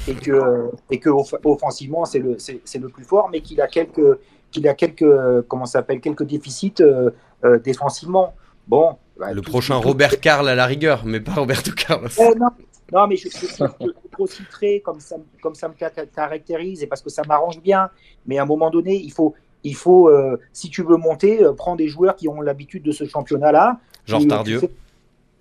[0.08, 1.12] et que, et que
[1.46, 4.18] offensivement, c'est le, c'est, le plus fort, mais qu'il a quelques,
[4.50, 5.06] qu'il a quelques,
[5.48, 6.82] comment s'appelle, quelques déficits
[7.64, 8.34] défensivement.
[8.68, 12.10] Bon, bah, le prochain Robert Carl à la rigueur, mais pas Roberto Carlos.
[12.94, 13.48] Non, mais je, suis
[14.12, 15.74] trop citré comme ça, comme ça me
[16.06, 17.90] caractérise et parce que ça m'arrange bien.
[18.28, 21.54] Mais à un moment donné, il faut, il faut euh, si tu veux monter, euh,
[21.54, 23.80] prends des joueurs qui ont l'habitude de ce championnat-là.
[24.06, 24.62] Genre Tardieu.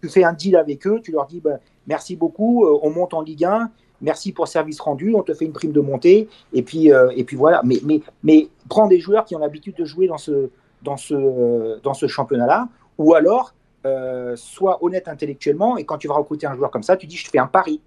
[0.00, 3.12] Tu fais, un deal avec eux, tu leur dis bah, merci beaucoup, euh, on monte
[3.12, 6.62] en Ligue 1, merci pour service rendu, on te fait une prime de montée, et
[6.62, 7.60] puis, et puis voilà.
[7.64, 10.50] Mais, mais, mais prends des joueurs qui ont l'habitude de jouer dans ce,
[10.82, 16.14] dans ce, dans ce championnat-là, ou alors euh, sois honnête intellectuellement et quand tu vas
[16.14, 17.80] recruter un joueur comme ça, tu dis je fais un pari.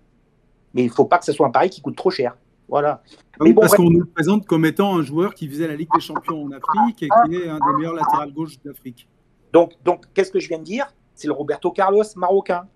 [0.74, 2.36] Mais il ne faut pas que ce soit un pari qui coûte trop cher.
[2.68, 3.02] Voilà.
[3.40, 5.90] Mais bon, parce qu'on nous le présente comme étant un joueur qui faisait la Ligue
[5.94, 9.08] des Champions en Afrique et qui est un des meilleurs latérales gauche d'Afrique.
[9.54, 10.88] Donc, donc qu'est-ce que je viens de dire?
[11.14, 12.68] C'est le Roberto Carlos marocain.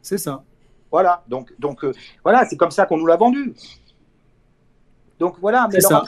[0.00, 0.44] C'est ça.
[0.90, 1.24] Voilà.
[1.28, 3.54] Donc, donc euh, voilà, c'est comme ça qu'on nous l'a vendu.
[5.18, 5.66] Donc voilà.
[5.72, 6.04] Mais ça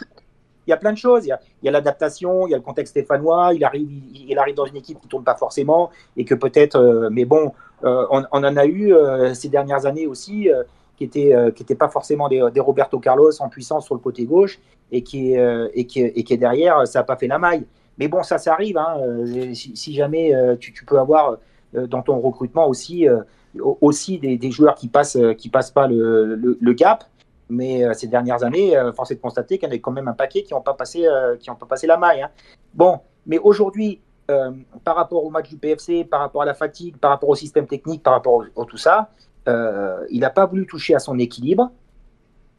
[0.67, 1.27] il y a plein de choses.
[1.27, 3.53] Il y a, l'adaptation, il y a le contexte stéphanois.
[3.55, 7.09] Il arrive, il, arrive dans une équipe qui tourne pas forcément et que peut-être, euh,
[7.11, 7.53] mais bon,
[7.85, 10.49] euh, on, en a eu euh, ces dernières années aussi
[10.97, 14.61] qui étaient qui pas forcément des, Roberto Carlos en puissance sur le côté gauche
[14.93, 17.67] et qui et qui, et qui est derrière, ça n'a pas fait la maille.
[17.99, 18.79] Mais bon, ça, ça arrive.
[18.79, 18.97] Hein.
[19.55, 21.39] Si, jamais tu, peux avoir
[21.75, 23.07] dans ton recrutement aussi
[23.59, 27.05] aussi des, joueurs qui passent qui passent pas le, le gap
[27.49, 29.93] mais euh, ces dernières années, euh, force est de constater qu'il y en a quand
[29.93, 32.23] même un paquet qui n'ont pas, passé, euh, pas passé la maille.
[32.23, 32.31] Hein.
[32.73, 34.01] Bon, mais aujourd'hui,
[34.85, 37.67] par rapport au match du PFC, par rapport à la fatigue, par rapport au système
[37.67, 39.11] technique, par rapport à tout ça,
[39.47, 41.71] il n'a pas voulu toucher à son équilibre.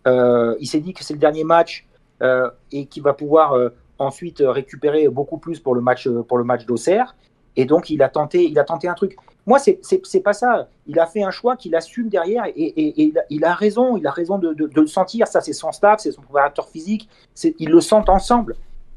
[0.05, 1.87] il s'est dit que c'est le dernier match
[2.71, 3.57] et qu'il va pouvoir
[3.97, 7.15] ensuite récupérer beaucoup plus pour le match, match d'Auxerre.
[7.55, 9.15] Et donc, il a tenté, il a tenté un truc.
[9.45, 9.79] Moi, c'est
[10.13, 10.67] n'est pas ça.
[10.87, 13.95] Il a fait un choix qu'il assume derrière et, il, a, raison.
[13.97, 15.27] Il a raison de, le sentir.
[15.27, 17.07] Ça, c'est son staff, c'est son préparateur physique.
[17.59, 18.55] Ils le sentent ensemble.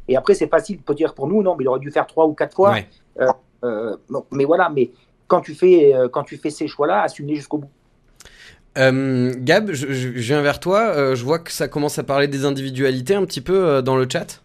[0.08, 2.26] Et après, c'est facile de dire pour nous, non, mais il aurait dû faire trois
[2.26, 2.76] ou quatre fois.
[4.30, 4.90] mais voilà, mais
[5.26, 7.70] quand tu fais, quand tu fais ces choix-là, assume-les jusqu'au bout.
[8.74, 11.14] Gab, je, viens vers toi.
[11.14, 14.40] je vois que ça commence à parler des individualités un petit peu dans le chat.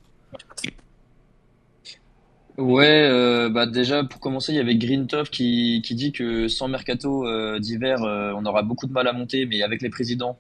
[2.58, 6.68] Ouais, euh, bah déjà pour commencer, il y avait Greentov qui, qui dit que sans
[6.68, 10.38] mercato euh, d'hiver, euh, on aura beaucoup de mal à monter, mais avec les présidents,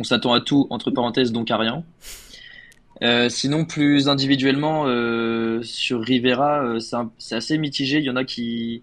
[0.00, 1.84] on s'attend à tout, entre parenthèses, donc à rien.
[3.28, 4.86] sinon, plus individuellement,
[5.62, 6.78] sur Rivera,
[7.18, 7.98] c'est assez mitigé.
[7.98, 8.82] Il y en a qui,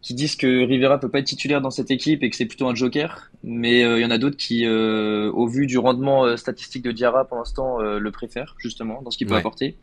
[0.00, 2.68] qui disent que Rivera peut pas être titulaire dans cette équipe et que c'est plutôt
[2.68, 3.30] un joker.
[3.42, 7.36] Mais il y en a d'autres qui, au vu du rendement statistique de Diarra pour
[7.36, 9.76] l'instant, le préfèrent justement dans ce qu'il peut apporter.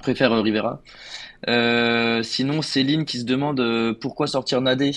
[0.00, 0.80] Préfère Rivera.
[1.48, 4.92] Euh, sinon, Céline qui se demande euh, pourquoi sortir Nadé?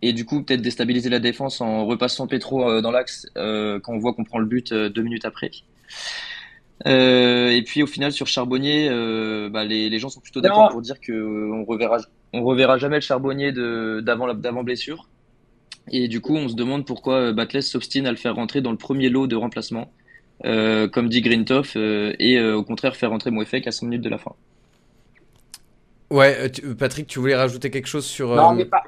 [0.00, 3.98] Et du coup peut-être déstabiliser la défense en repassant Petro euh, dans l'axe quand on
[3.98, 5.50] voit qu'on prend le but deux minutes après.
[6.86, 8.88] et puis au final sur Charbonnier,
[9.50, 11.98] bah, les, gens sont plutôt d'accord pour dire que on reverra
[12.32, 15.08] on reverra jamais le Charbonnier d'avant d'avant blessure.
[15.90, 18.78] Et du coup on se demande pourquoi Batles s'obstine à le faire rentrer dans le
[18.78, 19.90] premier lot de remplacement,
[20.44, 24.32] comme dit Grintoff, et au contraire faire rentrer Mouefek à 5 minutes de la fin.
[26.10, 28.34] Ouais, euh, euh, Patrick, tu voulais rajouter quelque chose sur.
[28.34, 28.82] Non, euh, mais par,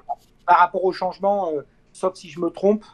[0.47, 1.53] rapport au changement,
[1.93, 2.85] sauf si je me trompe,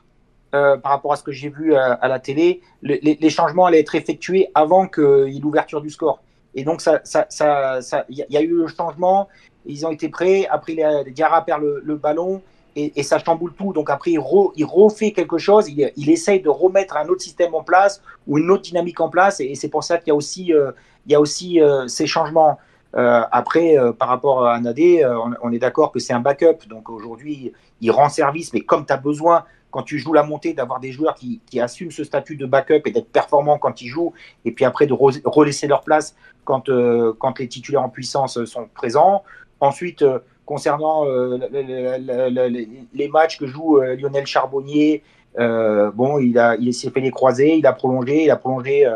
[0.51, 4.49] par rapport à ce que j'ai vu à, la télé, les, changements allaient être effectués
[4.55, 6.23] avant qu'il y ait l'ouverture du score.
[6.55, 9.29] Et donc, il ça, ça, ça, y, y, a eu le changement,
[9.67, 12.43] ils ont été prêts, après, les, Diarra perd le, ballon.
[12.79, 13.73] Et, ça chamboule tout.
[13.73, 18.03] Donc après, il, refait quelque chose, il, essaye de remettre un autre système en place
[18.27, 19.41] ou une autre dynamique en place.
[19.41, 21.59] Et, c'est pour ça qu'il y a aussi, il y a aussi
[21.89, 22.59] ces changements.
[22.97, 26.67] Euh, après, euh, par rapport à Nadé, euh, on, est d'accord que c'est un backup.
[26.69, 30.55] Donc aujourd'hui, il rend service, mais comme tu as besoin, quand tu joues la montée,
[30.55, 34.15] d'avoir des joueurs qui, assument ce statut de backup et d'être performants quand ils jouent,
[34.47, 36.71] et puis après de relaisser leur place quand,
[37.19, 39.23] quand les titulaires en puissance sont présents.
[39.61, 40.05] Ensuite,
[40.47, 41.05] concernant
[41.53, 45.03] les matchs que joue Lionel Charbonnier,
[45.37, 48.87] bon, il, il s'est fait les croisés, il a prolongé, il a prolongé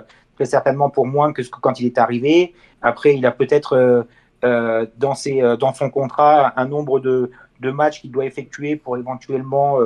[0.41, 2.55] très certainement pour moins que ce que quand il est arrivé.
[2.81, 4.03] Après, il a peut-être euh,
[4.43, 8.97] euh, dans, euh, dans son contrat un nombre de, de matchs qu'il doit effectuer pour
[8.97, 9.79] éventuellement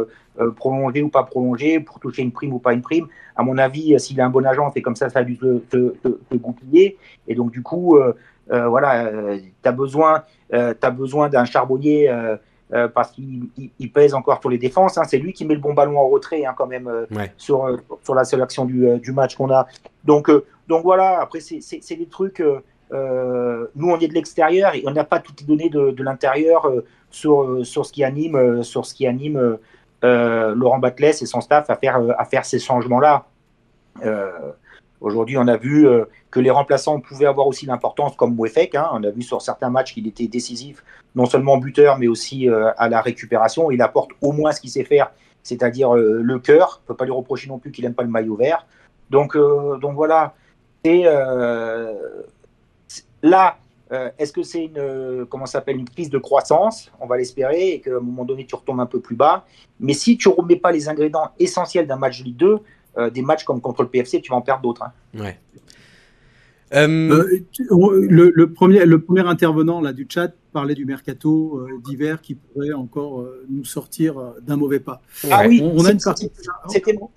[0.57, 3.09] prolonger ou pas prolonger, pour toucher une prime ou pas une prime.
[3.35, 6.37] À mon avis, s'il a un bon agent, c'est comme ça, ça a dû se,
[6.37, 6.98] goupiller.
[7.27, 7.98] Et donc, du coup,
[8.49, 9.11] voilà,
[9.63, 12.13] tu as besoin, as besoin d'un charbonnier
[12.95, 14.99] parce qu'il pèse encore sur les défenses.
[14.99, 15.05] Hein.
[15.05, 16.91] C'est lui qui met le bon ballon en retrait hein, quand même
[17.37, 19.67] sur, sur la seule action du, du match qu'on a.
[20.05, 20.31] Donc,
[20.69, 22.43] donc voilà, après, c'est des trucs.
[22.93, 26.67] Euh, nous, on est de l'extérieur et on n'a pas toutes les données de, l'intérieur
[26.67, 29.59] euh, sur, euh, sur ce qui anime, sur ce qui anime
[30.03, 33.27] Laurent Batles et son staff à faire, à faire ces changements-là.
[35.05, 35.87] Aujourd'hui, on a vu
[36.31, 38.75] que les remplaçants pouvaient avoir aussi l'importance, comme Mouefek.
[38.75, 38.88] Hein.
[38.93, 40.83] on a vu sur certains matchs qu'il était décisif,
[41.14, 43.71] non seulement buteur, mais aussi à la récupération.
[43.71, 45.12] Il apporte au moins ce qu'il sait faire,
[45.43, 46.81] c'est-à-dire le cœur.
[46.81, 48.67] On ne peut pas lui reprocher non plus qu'il n'aime pas le maillot vert.
[49.11, 50.35] Donc, donc voilà.
[50.85, 51.07] Et
[53.25, 53.57] Là,
[53.90, 56.93] euh, est-ce que c'est une, euh, comment s'appelle, une crise de croissance?
[57.01, 59.47] On va l'espérer et qu'à un moment donné, tu retombes un peu plus bas.
[59.81, 62.59] Mais si tu ne remets pas les ingrédients essentiels d'un match de Ligue 2,
[62.99, 64.83] euh, des matchs comme contre le PFC, tu vas en perdre d'autres.
[64.83, 64.93] Hein.
[65.19, 65.39] Ouais.
[66.73, 73.27] le, premier, le premier intervenant là, du chat parlait du mercato d'hiver qui pourrait encore
[73.49, 75.01] nous sortir d'un mauvais pas.
[75.31, 76.31] Ah oui, on, a une partie.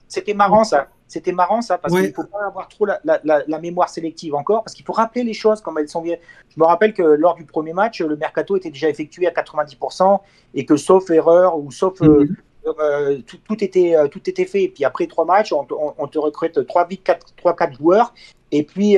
[0.08, 0.88] C'était marrant ça.
[1.08, 4.76] C'était marrant ça, parce qu'il ne faut pas avoir trop la, mémoire sélective encore, parce
[4.76, 6.18] qu'il faut rappeler les choses comme elles sont bien.
[6.50, 10.20] Je me rappelle que lors du premier match, le mercato était déjà effectué à 90%,
[10.54, 12.36] et que sauf erreur ou sauf euh, mhm.
[12.66, 14.64] Euh, tout, était, euh, tout était fait.
[14.64, 18.14] Et puis après trois matchs, on, te recrute trois, quatre, trois, quatre joueurs,
[18.52, 18.98] et puis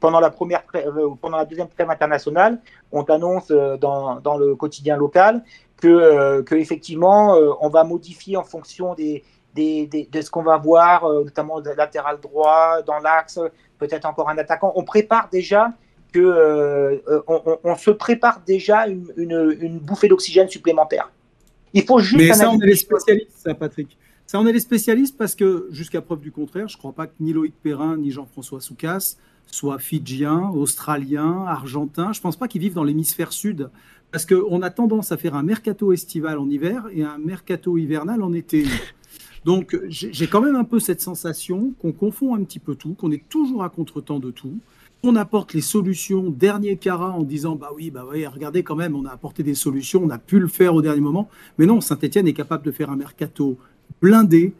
[0.00, 0.64] pendant la première,
[1.20, 2.60] pendant la deuxième trêve internationale,
[2.92, 5.42] on t'annonce dans, dans, le quotidien local
[5.80, 9.24] que, que effectivement, on va modifier en fonction des
[9.58, 13.40] de ce qu'on va voir, euh, notamment latéral droit, dans l'axe,
[13.78, 14.72] peut-être encore un attaquant.
[14.76, 15.72] On prépare déjà
[16.12, 21.10] que euh, euh, on, se prépare déjà une, bouffée d'oxygène supplémentaire.
[21.74, 22.16] Il faut juste.
[22.16, 23.96] Mais ça, on est les spécialistes, ça, Patrick.
[24.26, 27.06] Ça, on est les spécialistes parce que, jusqu'à preuve du contraire, je ne crois pas
[27.06, 32.12] que ni Loïc Perrin ni Jean-François Soucas soient fidjiens, australiens, argentins.
[32.12, 33.70] Je ne pense pas qu'ils vivent dans l'hémisphère sud.
[34.10, 38.22] Parce qu'on a tendance à faire un mercato estival en hiver et un mercato hivernal
[38.22, 38.64] en été.
[39.44, 43.10] Donc j'ai quand même un peu cette sensation qu'on confond un petit peu tout, qu'on
[43.10, 44.58] est toujours à contretemps de tout.
[45.04, 49.04] On apporte les solutions dernier carat en disant bah oui bah regardez quand même on
[49.04, 51.28] a apporté des solutions on a pu le faire au dernier moment.
[51.56, 53.58] Mais non Saint-Étienne est capable de faire un mercato
[54.02, 54.54] blindé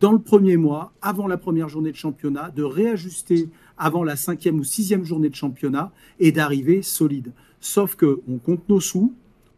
[0.00, 4.58] dans le premier mois, avant la première journée de championnat, de réajuster avant la cinquième
[4.58, 7.32] ou sixième journée de championnat et d'arriver solide.
[7.60, 9.14] Sauf que on compte nos sous,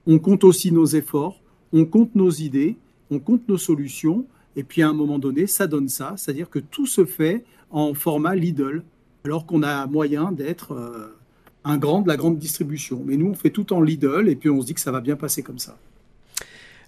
[0.07, 1.41] on compte aussi nos efforts,
[1.73, 2.77] on compte nos idées,
[3.11, 6.61] on compte nos solutions, et puis à un moment donné, ça donne ça, c'est-à-dire que
[6.61, 8.85] tout se fait en format Lidl,
[9.27, 11.17] alors qu'on a moyen d'être euh,
[11.65, 13.03] un grand de la grande distribution.
[13.05, 15.01] Mais nous, on fait tout en Lidl, et puis on se dit que ça va
[15.01, 15.77] bien passer comme ça.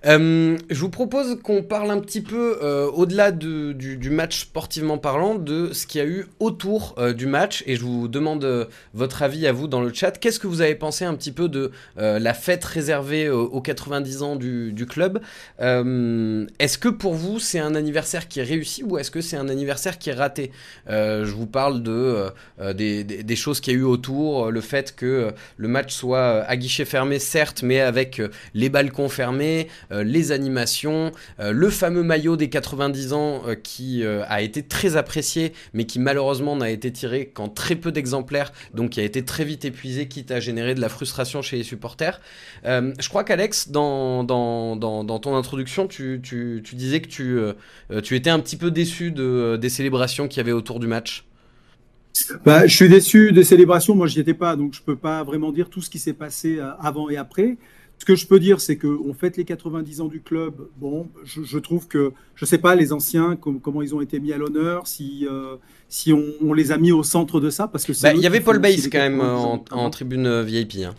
[0.06, 5.34] Euh, je vous propose qu'on parle un petit peu, euh, au-delà du, match sportivement parlant,
[5.34, 7.64] de ce qu'il y a eu autour euh, du match.
[7.66, 10.12] Et je vous demande votre avis à vous dans le chat.
[10.12, 14.36] Qu'est-ce que vous avez pensé un petit peu de la fête réservée aux 90 ans
[14.36, 15.20] du, club?
[15.58, 19.48] Est-ce que pour vous, c'est un anniversaire qui est réussi ou est-ce que c'est un
[19.48, 20.52] anniversaire qui est raté?
[20.88, 22.30] Je vous parle de,
[22.74, 26.56] des, des, choses qu'il y a eu autour, le fait que le match soit à
[26.56, 28.20] guichet fermé, certes, mais avec
[28.54, 29.68] les balcons fermés.
[29.90, 34.96] Euh, les animations, euh, le fameux maillot des 90 ans euh, qui a été très
[34.96, 39.24] apprécié, mais qui malheureusement n'a été tiré qu'en très peu d'exemplaires, donc qui a été
[39.24, 42.20] très vite épuisé, quitte à générer de la frustration chez les supporters.
[42.64, 46.20] je crois qu'Alex, dans, ton introduction, tu,
[46.72, 47.08] disais que
[48.00, 51.24] tu, étais un petit peu déçu de, des célébrations qu'il y avait autour du match.
[52.44, 53.94] Bah, je suis déçu des célébrations.
[53.94, 56.12] Moi, je n'y étais pas, donc je peux pas vraiment dire tout ce qui s'est
[56.12, 57.56] passé avant et après.
[57.98, 60.68] Ce que je peux dire, c'est qu'on fête les 90 ans du club.
[60.76, 64.00] Bon, je, je trouve que, je ne sais pas, les anciens, com comment ils ont
[64.00, 65.56] été mis à l'honneur, si, euh,
[65.88, 67.66] si on, on, les a mis au centre de ça.
[67.66, 70.76] parce que bah, Il y avait Paul Bass quand même en, en, tribune euh, VIP.
[70.84, 70.94] Hein.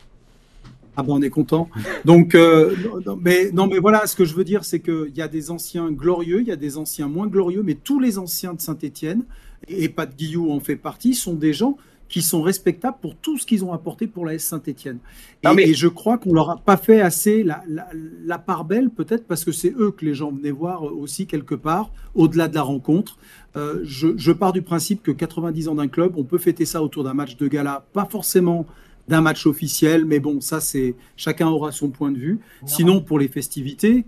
[0.97, 1.69] Ah ben on est content.
[2.03, 5.21] Donc, euh, non, mais, non, mais voilà, ce que je veux dire, c'est qu'il y
[5.21, 8.53] a des anciens glorieux, il y a des anciens moins glorieux, mais tous les anciens
[8.53, 9.23] de Saint-Étienne,
[9.69, 11.77] et Pat Guillou en fait partie, sont des gens
[12.09, 14.97] qui sont respectables pour tout ce qu'ils ont apporté pour la S Saint-Etienne.
[15.43, 15.69] Et, mais...
[15.69, 17.87] et, je crois qu'on leur a pas fait assez la, la,
[18.25, 21.55] la part belle, peut-être parce que c'est eux que les gens venaient voir aussi quelque
[21.55, 23.17] part, au-delà de la rencontre.
[23.55, 26.81] Euh, je, je, pars du principe que 90 ans d'un club, on peut fêter ça
[26.81, 28.65] autour d'un match de gala, pas forcément
[29.07, 32.39] d'un match officiel, mais bon, ça c'est chacun aura son point de vue.
[32.65, 34.05] Sinon, pour les festivités,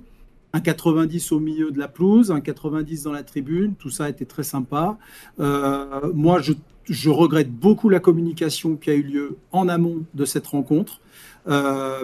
[0.53, 4.25] un 90 au milieu de la pelouse, un 90 dans la tribune, tout ça était
[4.25, 4.97] très sympa.
[5.39, 6.41] Euh, moi,
[6.85, 10.99] je regrette beaucoup la communication qui a eu lieu en amont de cette rencontre.
[11.47, 12.03] Euh,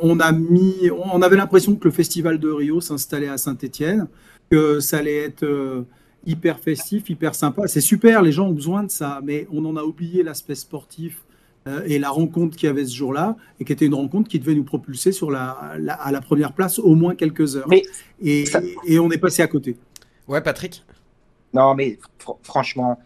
[0.00, 4.08] on, a mis, on avait l'impression que le festival de Rio s'installait à Saint-Étienne,
[4.50, 5.82] que ça allait être euh,
[6.26, 7.68] hyper festif, hyper sympa.
[7.68, 11.22] C'est super, les gens ont besoin de ça, mais on en a oublié l'aspect sportif
[11.84, 14.54] et la rencontre qu'il y avait ce jour-là, et qui était une rencontre qui devait
[14.54, 17.68] nous propulser sur la, la à la première place au moins quelques heures.
[17.68, 17.82] Mais
[18.22, 18.62] et, ça...
[18.86, 19.76] et, on est passé à côté.
[20.26, 20.82] Ouais, Patrick?
[21.52, 22.98] Non, mais fr franchement,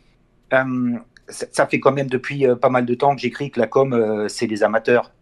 [0.53, 0.97] euh,
[1.33, 3.93] ça fait quand même depuis euh, pas mal de temps que j'écris que la com,
[3.93, 5.13] euh, c'est des amateurs.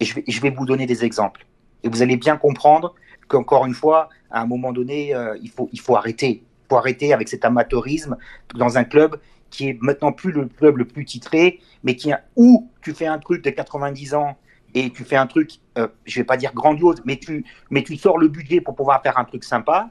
[0.00, 1.46] Et je vais, je vais, vous donner des exemples.
[1.82, 2.94] Et vous allez bien comprendre
[3.28, 6.42] qu'encore une fois, à un moment donné, euh, il, faut, il faut arrêter.
[6.42, 8.16] Il faut arrêter avec cet amateurisme
[8.54, 9.18] dans un club
[9.50, 13.06] qui est maintenant plus le club le plus titré, mais qui est où tu fais
[13.06, 14.36] un truc de 90 ans
[14.74, 17.96] et tu fais un truc, euh, je vais pas dire grandiose, mais tu, mais tu
[17.96, 19.90] sors le budget pour pouvoir faire un truc sympa,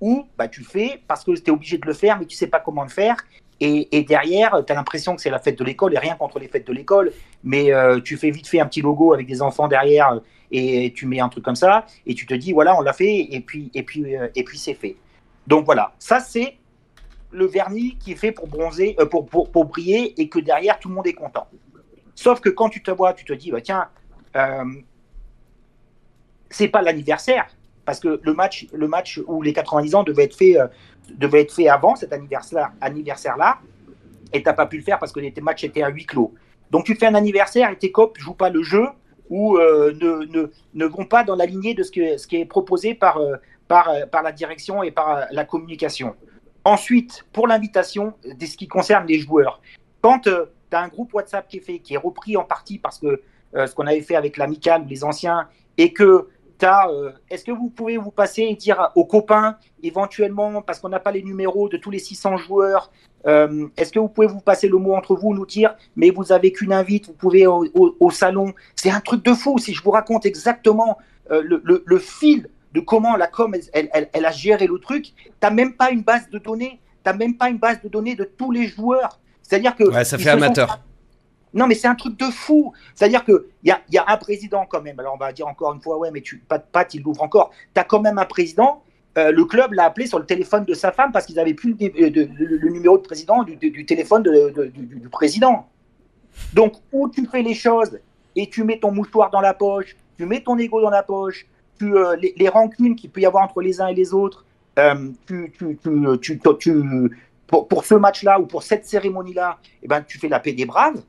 [0.00, 2.48] ou bah, tu fais parce que tu es obligé de le faire, mais tu sais
[2.48, 3.16] pas comment le faire,
[3.60, 6.38] et, et, derrière, tu as l'impression que c'est la fête de l'école, et rien contre
[6.38, 7.12] les fêtes de l'école,
[7.44, 10.92] mais euh, tu fais vite fait un petit logo avec des enfants derrière, euh, et
[10.94, 13.40] tu mets un truc comme ça, et tu te dis, voilà, on l'a fait, et
[13.40, 14.96] puis, et puis, euh, et puis c'est fait.
[15.46, 16.56] Donc voilà, ça c'est
[17.32, 20.78] le vernis qui est fait pour bronzer, euh, pour, pour, pour, briller, et que derrière,
[20.78, 21.46] tout le monde est content.
[22.14, 23.88] Sauf que quand tu te vois, tu te dis, bah, tiens,
[24.36, 24.64] euh,
[26.50, 27.46] c'est pas l'anniversaire,
[27.84, 30.56] parce que le match, le match où les 90 ans devait être fait
[31.16, 33.58] devait être fait avant cet anniversaire, anniversaire-là,
[34.32, 36.32] et t'as pas pu le faire parce que les matchs étaient à huis clos.
[36.70, 38.86] Donc tu fais un anniversaire et tes copes jouent pas le jeu
[39.28, 42.36] ou euh, ne, ne, ne, vont pas dans la lignée de ce, que, ce qui
[42.36, 43.36] est proposé par, euh,
[43.68, 46.14] par, euh, par la direction et par la communication.
[46.64, 49.60] Ensuite, pour l'invitation, de ce qui concerne les joueurs,
[50.00, 52.78] quand euh, tu as un groupe WhatsApp qui est fait, qui est repris en partie
[52.78, 53.22] parce que
[53.54, 56.28] euh, ce qu'on avait fait avec l'amical les anciens, et que
[56.62, 61.00] euh, est-ce que vous pouvez vous passer et dire aux copains, éventuellement, parce qu'on n'a
[61.00, 62.90] pas les numéros de tous les 600 joueurs,
[63.26, 66.32] euh, est-ce que vous pouvez vous passer le mot entre vous, nous dire, mais vous
[66.32, 68.52] avez qu'une invite, vous pouvez au, salon.
[68.76, 69.58] C'est un truc de fou.
[69.58, 70.98] Si je vous raconte exactement
[71.30, 75.30] euh, le, fil de comment la com, elle, elle, elle a géré le truc, tu
[75.42, 76.80] n'as même pas une base de données.
[77.04, 79.18] Tu même pas une base de données de tous les joueurs.
[79.42, 79.84] C'est-à-dire que.
[79.84, 80.68] Ouais, ça fait amateur.
[80.68, 80.78] Sont
[81.52, 82.72] non, mais c'est un truc de fou.
[82.94, 85.00] C'est-à-dire qu'il y a, y a un président quand même.
[85.00, 87.50] Alors, on va dire encore une fois, ouais, mais tu, Pat, Pat il l'ouvre encore.
[87.74, 88.82] Tu as quand même un président.
[89.18, 91.76] Euh, le club l'a appelé sur le téléphone de sa femme parce qu'ils n'avaient plus
[91.80, 95.66] le, de, de, le, numéro de président du, du téléphone du, du, président.
[96.52, 97.98] Donc, où tu fais les choses
[98.36, 101.46] et tu mets ton mouchoir dans la poche, tu mets ton ego dans la poche,
[101.80, 104.44] tu, euh, les, les, rancunes qu'il peut y avoir entre les uns et les autres,
[105.26, 105.78] tu, tu,
[106.58, 110.52] tu, pour, pour, ce match-là ou pour cette cérémonie-là, eh ben, tu fais la paix
[110.52, 111.00] des braves,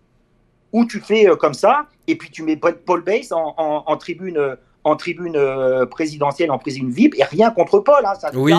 [0.71, 4.95] ou tu fais comme ça, et puis tu mets Paul Bass en, en, tribune, en
[4.95, 5.37] tribune
[5.89, 8.05] présidentielle, en tribune VIP, et rien contre Paul.
[8.05, 8.53] Hein, ça, oui.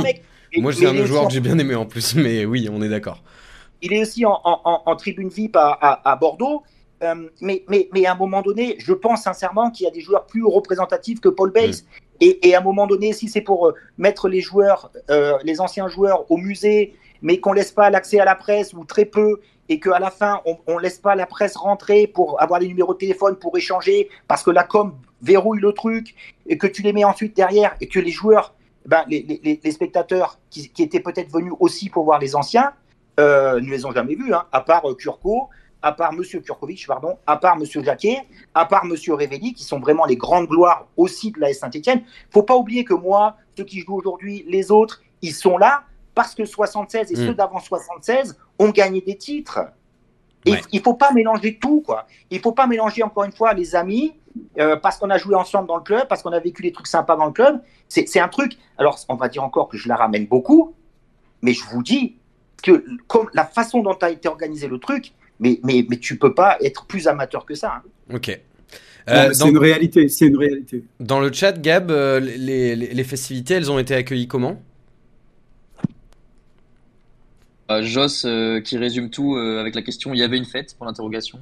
[0.58, 3.22] Moi, c'est un joueur que j'ai bien aimé en plus, mais oui, on est d'accord.
[3.80, 6.62] Il est aussi en, en tribune VIP à, à, à Bordeaux.
[7.02, 10.00] Euh, mais, mais, mais, à un moment donné, je pense sincèrement qu'il y a des
[10.00, 11.82] joueurs plus représentatifs que Paul Bates.
[11.82, 12.14] Mm.
[12.20, 15.60] Et, et, à un moment donné, si c'est pour euh, mettre les joueurs, euh, les
[15.60, 19.40] anciens joueurs au musée, mais qu'on laisse pas l'accès à la presse ou très peu,
[19.68, 22.94] et qu'à la fin, on, ne laisse pas la presse rentrer pour avoir les numéros
[22.94, 26.14] de téléphone pour échanger, parce que la com verrouille le truc,
[26.46, 28.54] et que tu les mets ensuite derrière, et que les joueurs,
[28.86, 32.72] ben, les, les, les spectateurs qui, qui étaient peut-être venus aussi pour voir les anciens,
[33.18, 35.48] ne les ont jamais vus, hein, à part Kurko,
[35.82, 36.22] à part M.
[36.42, 37.64] Kurkovic, pardon, à part M.
[37.84, 38.18] Jacquet,
[38.54, 38.94] à part M.
[39.14, 42.02] Révelli, qui sont vraiment les grandes gloires aussi de la Saint-Etienne.
[42.30, 46.34] faut pas oublier que moi, ceux qui jouent aujourd'hui, les autres, ils sont là parce
[46.34, 47.34] que 76 et ceux mm.
[47.34, 49.60] d'avant 76 ont gagné des titres.
[50.44, 52.06] Et il faut pas mélanger tout, quoi.
[52.30, 54.16] Il faut pas mélanger encore une fois les amis,
[54.58, 56.86] euh, parce qu'on a joué ensemble dans le club, parce qu'on a vécu des trucs
[56.86, 57.62] sympas dans le club.
[57.88, 58.58] C'est un truc.
[58.78, 60.74] Alors, on va dire encore que je la ramène beaucoup,
[61.42, 62.16] mais je vous dis
[62.62, 65.12] que comme la façon dont a été organisé le truc,
[65.42, 67.82] mais, mais, mais tu peux pas être plus amateur que ça.
[67.84, 68.14] Hein.
[68.14, 68.40] Ok.
[69.08, 70.84] Euh, c'est une réalité, c'est une réalité.
[71.00, 74.62] Dans le chat, Gab, euh, les, les, festivités, elles ont été accueillies comment?
[77.72, 78.26] Euh, Joss
[78.64, 81.40] qui résume tout avec la question il y avait une fête pour l'interrogation.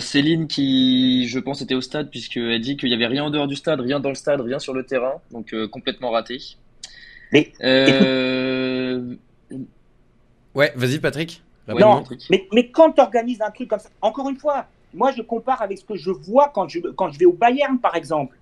[0.00, 3.46] Céline qui, je pense, était au stade puisqu'elle dit qu'il n'y avait rien en dehors
[3.46, 6.40] du stade, rien dans le stade, rien sur le terrain, donc complètement raté.
[7.32, 7.52] Mais,
[10.54, 11.42] Ouais, vas-y Patrick.
[11.68, 15.22] Non, mais, mais quand tu organises un truc comme ça, encore une fois, moi je
[15.22, 18.38] compare avec ce que je vois quand je, quand je vais au Bayern, par exemple.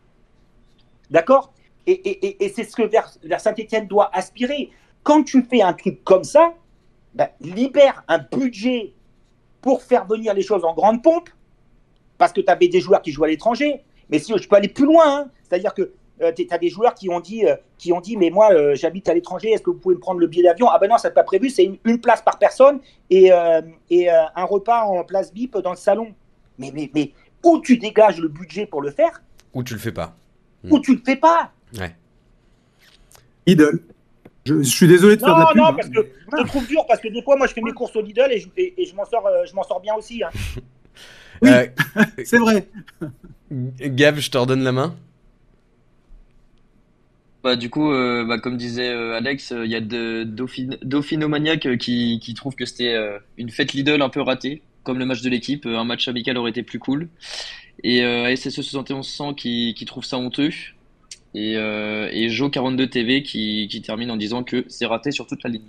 [1.10, 1.52] D'accord?
[1.86, 4.70] Et, et, et c'est ce que vers, Saint-Etienne doit aspirer.
[5.02, 6.54] Quand tu fais un truc comme ça,
[7.14, 8.92] ben, libère un budget
[9.60, 11.30] pour faire venir les choses en grande pompe,
[12.18, 13.82] parce que tu avais des joueurs qui jouent à l'étranger.
[14.10, 15.30] Mais si je peux aller plus loin, hein.
[15.42, 15.92] c'est-à-dire que
[16.22, 18.74] euh, tu as des joueurs qui ont dit, euh, qui ont dit mais moi, euh,
[18.74, 20.68] j'habite à l'étranger, est-ce que vous pouvez me prendre le billet d'avion?
[20.70, 23.30] Ah ben non, ça n'est pas prévu, c'est une, place par personne et,
[23.90, 26.14] et un repas en place BIP dans le salon.
[26.58, 27.12] Mais, mais, mais
[27.44, 29.22] où tu dégages le budget pour le faire?
[29.52, 30.16] Ou tu le fais pas.
[30.70, 31.52] Ou tu le fais pas?
[31.78, 31.94] Ouais.
[33.46, 33.80] Idle.
[34.44, 35.56] Je, suis désolé de faire de la pub.
[35.56, 37.72] Non, parce que je te trouve dur, parce que des fois, moi, je fais mes
[37.72, 40.22] courses au Lidl et je, et, je m'en sors, je m'en sors bien aussi.
[40.22, 40.30] Hein.
[41.42, 41.50] oui,
[42.24, 42.68] c'est vrai.
[43.50, 44.94] Gab, je te redonne la main.
[47.46, 50.24] Bah, du coup, euh, bah, comme disait euh, Alex, euh, il y a de
[51.76, 52.96] qui, trouve que c'était
[53.38, 55.64] une fête Lidl un peu ratée, comme le match de l'équipe.
[55.64, 57.08] Un match amical aurait été plus cool.
[57.84, 58.00] Et
[58.34, 60.50] SSE 7100 qui, qui trouve ça honteux.
[61.34, 65.50] Et, et Jo42 TV qui, qui termine en disant que c'est raté sur toute la
[65.50, 65.62] ligne.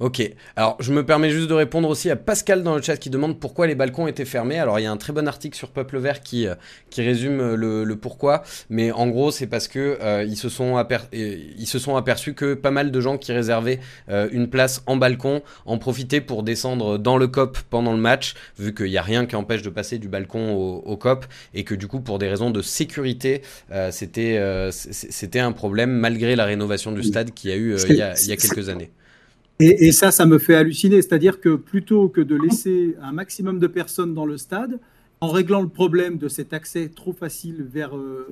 [0.00, 0.22] Ok,
[0.54, 3.40] alors je me permets juste de répondre aussi à Pascal dans le chat qui demande
[3.40, 4.60] pourquoi les balcons étaient fermés.
[4.60, 6.54] Alors il y a un très bon article sur Peuple Vert qui, euh,
[6.88, 10.80] qui résume euh, le, pourquoi, mais en gros c'est parce que euh, ils, se sont
[11.12, 15.42] ils se sont aperçus que pas mal de gens qui réservaient une place en balcon
[15.66, 19.26] en profitaient pour descendre dans le COP pendant le match, vu qu'il n'y a rien
[19.26, 22.50] qui empêche de passer du balcon au, COP, et que du coup pour des raisons
[22.50, 23.42] de sécurité
[23.90, 28.02] c'était c'était un problème malgré la rénovation du stade qu'il y a eu il y
[28.02, 28.90] a, il y a quelques années.
[29.60, 31.02] Et, ça, ça me fait halluciner.
[31.02, 34.78] C'est-à-dire que plutôt que de laisser un maximum de personnes dans le stade,
[35.20, 38.26] en réglant le problème de cet accès trop facile vers euh,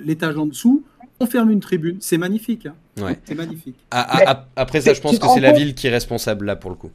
[0.00, 0.82] l'étage en dessous,
[1.20, 1.98] on ferme une tribune.
[2.00, 2.64] C'est magnifique.
[2.64, 2.74] Hein.
[2.98, 3.18] Ouais.
[3.24, 3.76] C'est magnifique.
[3.90, 6.90] après ça, je pense que c'est la ville qui est responsable là pour le coup.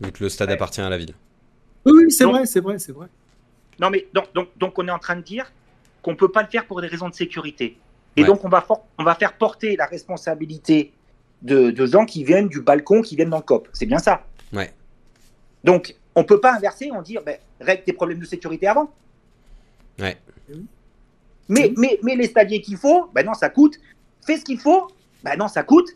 [0.00, 1.14] Vu que le stade appartient à la ville.
[1.84, 3.08] Oui, c'est vrai, c'est vrai, c'est vrai.
[3.80, 5.52] Non, mais donc, donc, donc, on est en train de dire
[6.00, 7.76] qu'on ne peut pas le faire pour des raisons de sécurité.
[8.16, 8.66] Et donc on va,
[8.98, 10.92] on va faire porter la responsabilité
[11.42, 13.68] de, gens qui viennent du balcon, qui viennent dans le COP.
[13.72, 14.24] C'est bien ça.
[14.52, 14.72] Ouais.
[15.64, 18.92] Donc, on peut pas inverser, on dit, ben, règle tes problèmes de sécurité avant.
[19.98, 20.16] Ouais.
[21.48, 23.78] Mais, mais, mais les stadiers qu'il faut, ben non, ça coûte.
[24.24, 24.88] Fais ce qu'il faut,
[25.22, 25.88] ben non, ça coûte.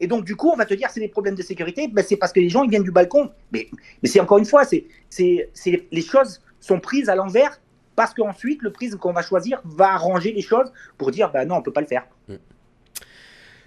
[0.00, 2.16] Et donc, du coup, on va te dire, c'est des problèmes de sécurité, ben, c'est
[2.16, 3.30] parce que les gens, ils viennent du balcon.
[3.52, 3.68] Mais,
[4.02, 5.48] mais c'est encore une fois, c'est, c'est,
[5.90, 7.60] les choses sont prises à l'envers
[7.94, 11.56] parce qu'ensuite, le prisme qu'on va choisir va arranger les choses pour dire, ben non,
[11.56, 12.06] on peut pas le faire.
[12.28, 12.34] Mm.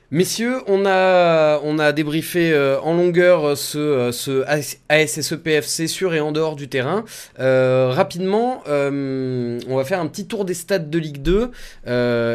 [0.10, 4.46] Messieurs, on a, débriefé euh, en longueur euh, ce, euh, ce
[4.88, 7.04] ASSE PFC sur et en dehors du terrain.
[7.38, 11.52] rapidement, on va faire un petit tour des stades de Ligue 2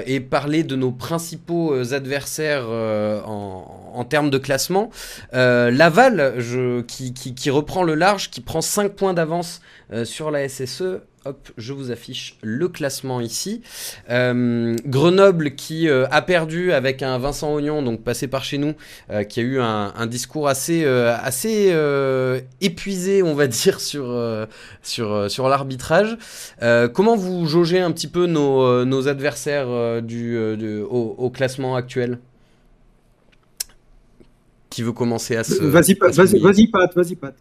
[0.06, 4.90] et parler de nos principaux adversaires en, termes de classement.
[5.32, 6.34] Laval,
[6.86, 9.62] qui, qui, reprend le large, qui prend 5 points d'avance
[10.04, 13.62] sur la SSE Hop, je vous affiche le classement ici.
[14.10, 18.74] Euh, Grenoble qui euh, a perdu avec un Vincent Ognon, donc passé par chez nous,
[19.10, 21.72] euh, qui a eu un, un discours assez, assez
[22.60, 24.18] épuisé, on va dire, sur,
[24.82, 26.18] sur, sur l'arbitrage.
[26.92, 30.36] Comment vous jaugez un petit peu nos, nos adversaires du,
[30.82, 32.18] au, au classement actuel?
[34.70, 35.54] Qui veut commencer à se.
[35.94, 37.34] Pat, vas-y, Pat, vas-y, Pat.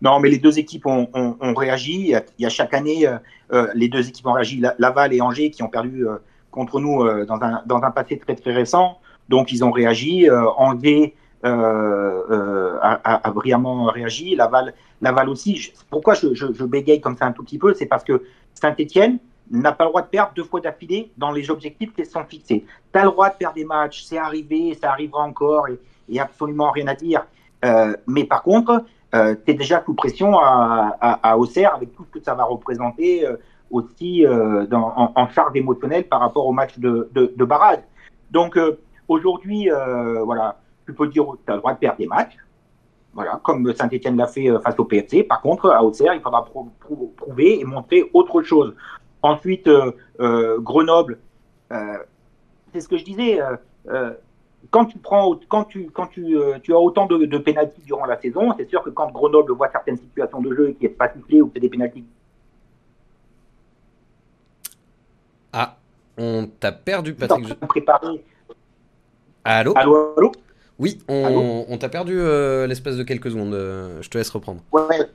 [0.00, 2.14] Non, mais les deux équipes ont, réagi.
[2.38, 3.18] Il y a, chaque année, euh,
[3.52, 4.60] euh, les deux équipes ont réagi.
[4.60, 6.16] La- Laval et Angers qui ont perdu euh,
[6.50, 8.98] contre nous dans, un, dans un passé très très récent.
[9.28, 10.28] Donc ils ont réagi.
[10.56, 14.36] Angers a, brillamment réagi.
[14.36, 15.72] Laval, Laval aussi.
[15.90, 17.74] Pourquoi je, bégaye comme ça un tout petit peu?
[17.74, 18.22] C'est parce que
[18.54, 19.18] Saint-Etienne
[19.50, 22.64] n'a pas le droit de perdre deux fois d'affilée dans les objectifs qui sont fixés.
[22.92, 25.78] Tu as le droit de perdre des matchs, c'est arrivé, ça arrivera encore, et,
[26.08, 27.26] et absolument rien à dire.
[28.06, 28.84] Mais par contre,
[29.14, 32.34] euh, tu es déjà sous pression à, à, à Auxerre avec tout ce que ça
[32.34, 33.36] va représenter euh,
[33.70, 37.78] aussi euh, dans, en, en charge émotionnelle par rapport au match de, de, de barrage.
[38.30, 38.78] Donc euh,
[39.08, 40.56] aujourd'hui, euh, voilà,
[40.86, 42.36] tu peux dire tu as le droit de perdre des matchs,
[43.14, 45.22] voilà, comme Saint-Etienne l'a fait euh, face au PFC.
[45.22, 48.74] Par contre, à Auxerre, il faudra prou- prou- prouver et montrer autre chose.
[49.22, 49.68] Ensuite,
[50.60, 51.18] Grenoble,
[52.72, 53.40] c'est ce que je disais.
[54.70, 58.04] Quand tu prends, quand tu, quand tu, euh, tu as autant de, de pénalties durant
[58.06, 61.08] la saison, c'est sûr que quand Grenoble voit certaines situations de jeu qui est pas
[61.12, 62.04] sifflé ou que c'est des pénalties.
[65.52, 65.76] Ah,
[66.16, 67.46] on t'a perdu, Patrick.
[67.48, 68.22] Je- préparé.
[69.44, 69.72] Allô?
[69.76, 70.32] Allô, allô?
[70.78, 71.64] Oui, on, Allô?
[71.68, 73.54] on t'a perdu euh, l'espace de quelques secondes.
[73.54, 74.60] euh, je te laisse reprendre.
[74.72, 75.08] Ouais.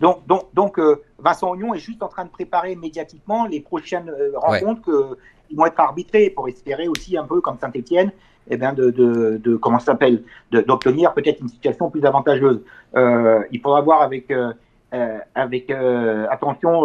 [0.00, 4.12] Donc, donc, donc euh, Vincent Ognon est juste en train de préparer médiatiquement les prochaines
[4.34, 5.16] rencontres
[5.48, 8.12] qui vont être arbitrées pour espérer aussi un peu comme Saint-Etienne,
[8.50, 10.22] eh ben de, de, de comment ça s'appelle,
[10.52, 12.60] d'obtenir peut-être une situation plus avantageuse.
[12.96, 14.52] Euh, il faudra voir avec euh,
[14.92, 16.82] euh, avec euh, attention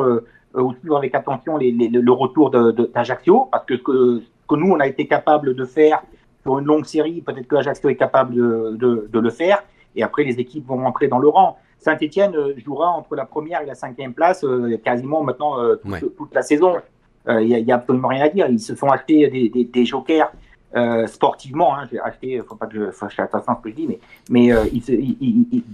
[0.54, 2.52] ou suivre avec attention les, les- le retour
[2.94, 6.02] d'Ajaccio parce que ce que, que nous on a été capable de faire
[6.44, 9.64] sur une longue série, peut-être que Ajaccio est capable de, de, de le faire.
[9.96, 11.58] Et après, les équipes vont rentrer dans le rang.
[11.80, 14.46] Saint-Etienne jouera entre la première et la cinquième place
[14.84, 16.00] quasiment maintenant toute, Ouais.
[16.02, 16.76] toute la saison.
[17.28, 18.46] Il n'y a absolument rien à dire.
[18.50, 20.32] Ils se sont achetés des, des, des jokers
[20.76, 21.76] euh, sportivement.
[21.76, 21.88] Hein.
[21.92, 24.00] J'ai acheté, faut pas que je fasse attention à ce que je dis, mais,
[24.30, 24.66] mais euh,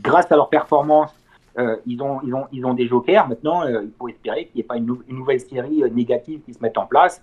[0.01, 1.11] grâce à leur performance,
[1.57, 3.27] euh, ils, ont, ils, ont, ils ont des jokers.
[3.27, 6.53] Maintenant, il faut espérer qu'il n'y ait pas une, nou- une nouvelle série négative qui
[6.53, 7.21] se mette en place.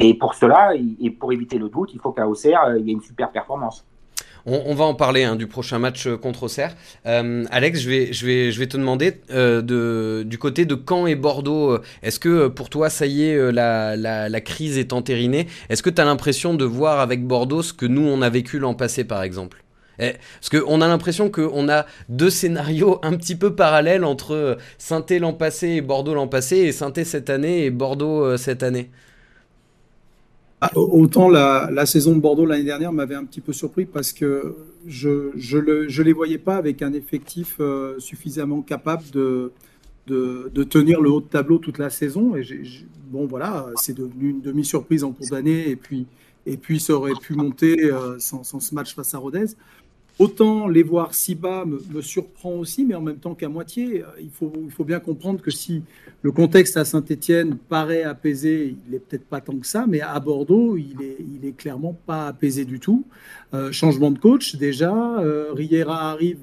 [0.00, 2.92] Et pour cela, et pour éviter le doute, il faut qu'à Auxerre, il y ait
[2.92, 3.84] une super performance.
[4.50, 6.74] On, va en parler hein, du prochain match euh, contre Auxerre.
[7.04, 7.90] Euh, Alex, je
[8.26, 13.04] vais, te demander euh, du côté de Caen et Bordeaux, est-ce que pour toi, ça
[13.04, 15.48] y est, la, crise est entérinée?
[15.68, 18.58] Est-ce que tu as l'impression de voir avec Bordeaux ce que nous, on a vécu
[18.58, 19.62] l'an passé, par exemple?
[19.98, 25.22] Eh, Parce qu'on a l'impression qu'on a deux scénarios un petit peu parallèles entre Saint-Étienne
[25.22, 28.90] l'an passé et Bordeaux l'an passé, et Saint-Étienne cette année et Bordeaux cette année.
[30.60, 34.56] Ah, Autant la, saison de Bordeaux l'année dernière m'avait un petit peu surpris parce que
[34.86, 39.52] je je les voyais pas avec un effectif euh, suffisamment capable de,
[40.64, 42.34] tenir le haut de tableau toute la saison.
[42.34, 42.42] Et
[43.08, 46.06] bon voilà, c'est devenu une demi-surprise en cours d'année et puis,
[46.44, 49.54] et puis ça aurait pu monter euh, sans, sans ce match face à Rodez.
[50.18, 54.06] Autant les voir si bas me, surprend aussi, mais en même temps qu'à moitié, euh,
[54.20, 55.82] il faut, bien comprendre que si
[56.22, 60.18] le contexte à Saint-Etienne paraît apaisé, il n'est peut-être pas tant que ça, mais à
[60.18, 60.96] Bordeaux, il
[61.44, 63.04] est, clairement pas apaisé du tout.
[63.54, 66.40] Euh, changement de coach déjà, euh, Riera arrive,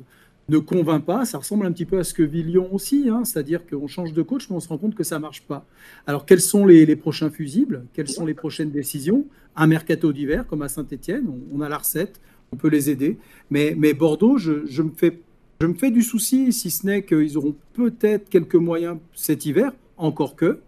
[0.48, 3.66] ne convainc pas, ça ressemble un petit peu à ce que vit aussi, hein, c'est-à-dire
[3.66, 5.66] qu'on change de coach, mais on se rend compte que ça marche pas.
[6.06, 7.86] Alors quels sont les, prochains fusibles?
[7.94, 9.26] Quelles sont les prochaines décisions?
[9.56, 12.22] Un mercato d'hiver comme à Saint-Etienne, on a la recette,
[12.56, 13.18] on peut les aider.
[13.52, 15.20] Mais, mais Bordeaux, je, je me fais,
[15.60, 19.72] je me fais du souci, si ce n'est qu'ils auront peut-être quelques moyens cet hiver,
[19.98, 20.60] encore que.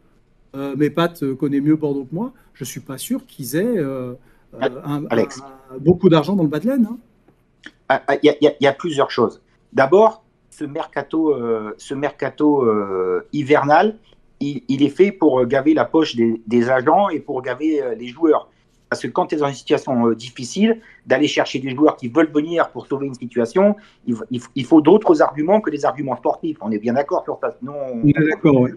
[0.56, 2.34] Euh, mais Pat euh, connaît mieux Bordeaux que moi.
[2.54, 4.14] Je suis pas sûr qu'ils aient euh,
[4.56, 5.40] euh, un- Alex.
[5.72, 6.88] un- beaucoup d'argent dans le bas de laine.
[6.90, 6.98] hein.
[7.90, 9.42] Ah, ah, Il y, a- il y plusieurs choses.
[9.72, 12.66] D'abord, ce mercato, euh, ce mercato
[13.32, 13.98] hivernal,
[14.40, 18.08] il, il est fait pour gaver la poche des, des agents et pour gaver les
[18.08, 18.50] joueurs.
[18.90, 22.08] Parce que quand tu es dans une situation euh, difficile, d'aller chercher des joueurs qui
[22.08, 23.76] veulent venir pour sauver une situation,
[24.06, 26.58] il, faut- il faut- il faut d'autres arguments que des arguments sportifs.
[26.62, 27.54] On est bien d'accord sur ça.
[27.60, 28.72] Sinon, on- est d'accord, oui.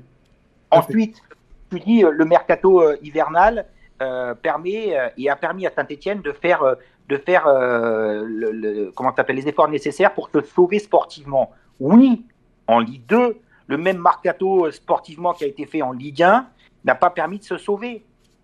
[0.71, 1.23] Ensuite,
[1.71, 3.67] tu dis euh, le mercato euh, hivernal
[4.03, 6.65] euh, permet et a permis à Saint-Etienne de faire,
[7.09, 11.51] de faire le, le- comment t'appelles, les efforts nécessaires pour se sauver sportivement.
[11.79, 12.25] Oui,
[12.67, 13.37] en Ligue 2,
[13.67, 16.49] le même mercato sportivement qui a été fait en Ligue 1
[16.85, 18.03] n'a pas permis de se sauver.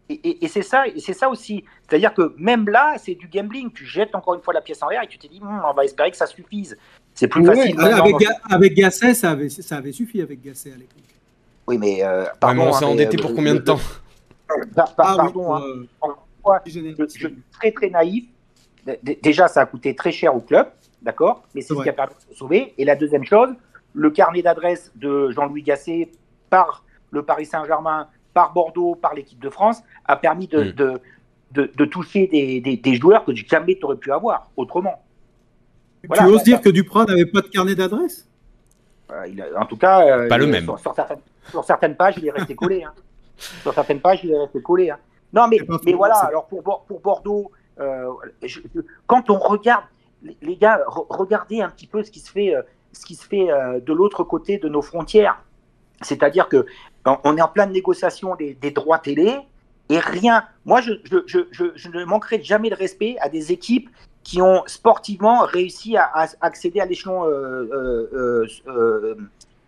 [0.08, 1.64] Et, et- et c'est ça, et c'est ça aussi.
[1.88, 3.72] C'est-à-dire que même là, c'est du gambling.
[3.72, 5.72] Tu jettes encore une fois la pièce en l'air et tu te dis, Hum, on
[5.74, 6.76] va espérer que ça suffise.
[7.14, 7.80] C'est plus Ouais, facile.
[7.80, 8.18] avec, maintenant.
[8.18, 10.98] Ga- avec Gasset, ça avait, ça avait suffi avec Gasset à l'époque.
[11.66, 12.56] Oui, mais euh, Ouais, pardon.
[12.56, 13.80] mais on hein, s'est endetté euh, pour combien de temps
[14.76, 15.62] par- par- Ah Pardon, hein.
[15.64, 18.26] euh, je, je suis très très naïf.
[19.22, 20.68] Déjà, ça a coûté très cher au club,
[21.02, 22.72] d'accord Mais c'est ce qui a permis de se sauver.
[22.78, 23.48] Et la deuxième chose,
[23.94, 26.12] le carnet d'adresse de Jean-Louis Gasset
[26.50, 30.72] par le Paris Saint-Germain, par Bordeaux, par l'équipe de France, a permis de, Mm.
[30.72, 31.00] de,
[31.52, 35.02] de- de toucher des, des- des joueurs que jamais tu aurais pu avoir autrement.
[36.06, 36.62] Voilà, tu oses bah, dire bah.
[36.64, 38.28] que Duprat n'avait pas de carnet d'adresse?
[39.10, 40.64] Euh, il a- en tout cas, euh, Pas le même.
[40.64, 41.20] Sur, sur certaines,
[41.50, 42.84] sur certaines pages, il est resté collé.
[42.84, 42.92] hein.
[43.62, 44.90] Sur certaines pages, il est resté collé.
[44.90, 44.98] hein.
[45.32, 48.06] Non, mais, mais voilà, alors pour, pour Bordeaux, euh,
[48.42, 49.84] je- je- quand on regarde,
[50.22, 52.60] les, les gars, re- regardez un petit peu ce qui se fait, euh,
[52.92, 55.42] ce qui se fait euh, de l'autre côté de nos frontières.
[56.02, 56.66] C'est-à-dire que
[57.06, 59.38] on- est en pleine négociation des, des droits télé
[59.88, 60.44] et rien.
[60.64, 63.88] Moi, je, ne manquerai jamais de respect à des équipes
[64.22, 69.14] qui ont sportivement réussi à, accéder à l'échelon euh, euh, euh,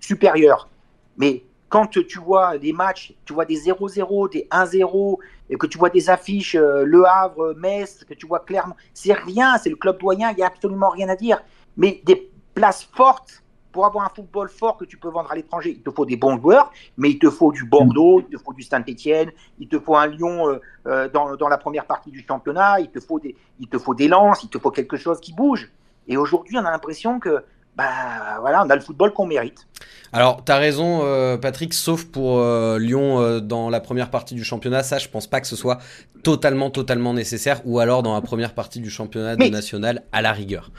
[0.01, 0.69] supérieur.
[1.17, 5.19] Mais quand tu vois des matchs, tu vois des 0-0, des 1-0,
[5.51, 9.59] et que tu vois des affiches Le Havre, Metz, que tu vois clairement, c'est rien,
[9.59, 11.41] c'est le club doyen, il n'y a absolument rien à dire.
[11.77, 13.43] Mais des places fortes,
[13.73, 16.17] pour avoir un football fort que tu peux vendre à l'étranger, il te faut des
[16.17, 19.79] bons joueurs, mais il te faut du Bordeaux, il te faut du Saint-Etienne, il te
[19.79, 23.21] faut un Lyon euh, euh, dans, dans la première partie du championnat, il te faut
[23.21, 25.71] des, il te faut des lances, il te faut quelque chose qui bouge.
[26.09, 27.45] Et aujourd'hui, on a l'impression que,
[27.77, 29.67] bah voilà, on a le football qu'on mérite.
[30.13, 34.43] Alors, t'as raison, euh, Patrick, sauf pour euh, Lyon euh, dans la première partie du
[34.43, 34.83] championnat.
[34.83, 35.79] Ça, je pense pas que ce soit
[36.23, 37.61] totalement, totalement nécessaire.
[37.67, 40.71] Ou alors dans la première partie du championnat de national, à la rigueur.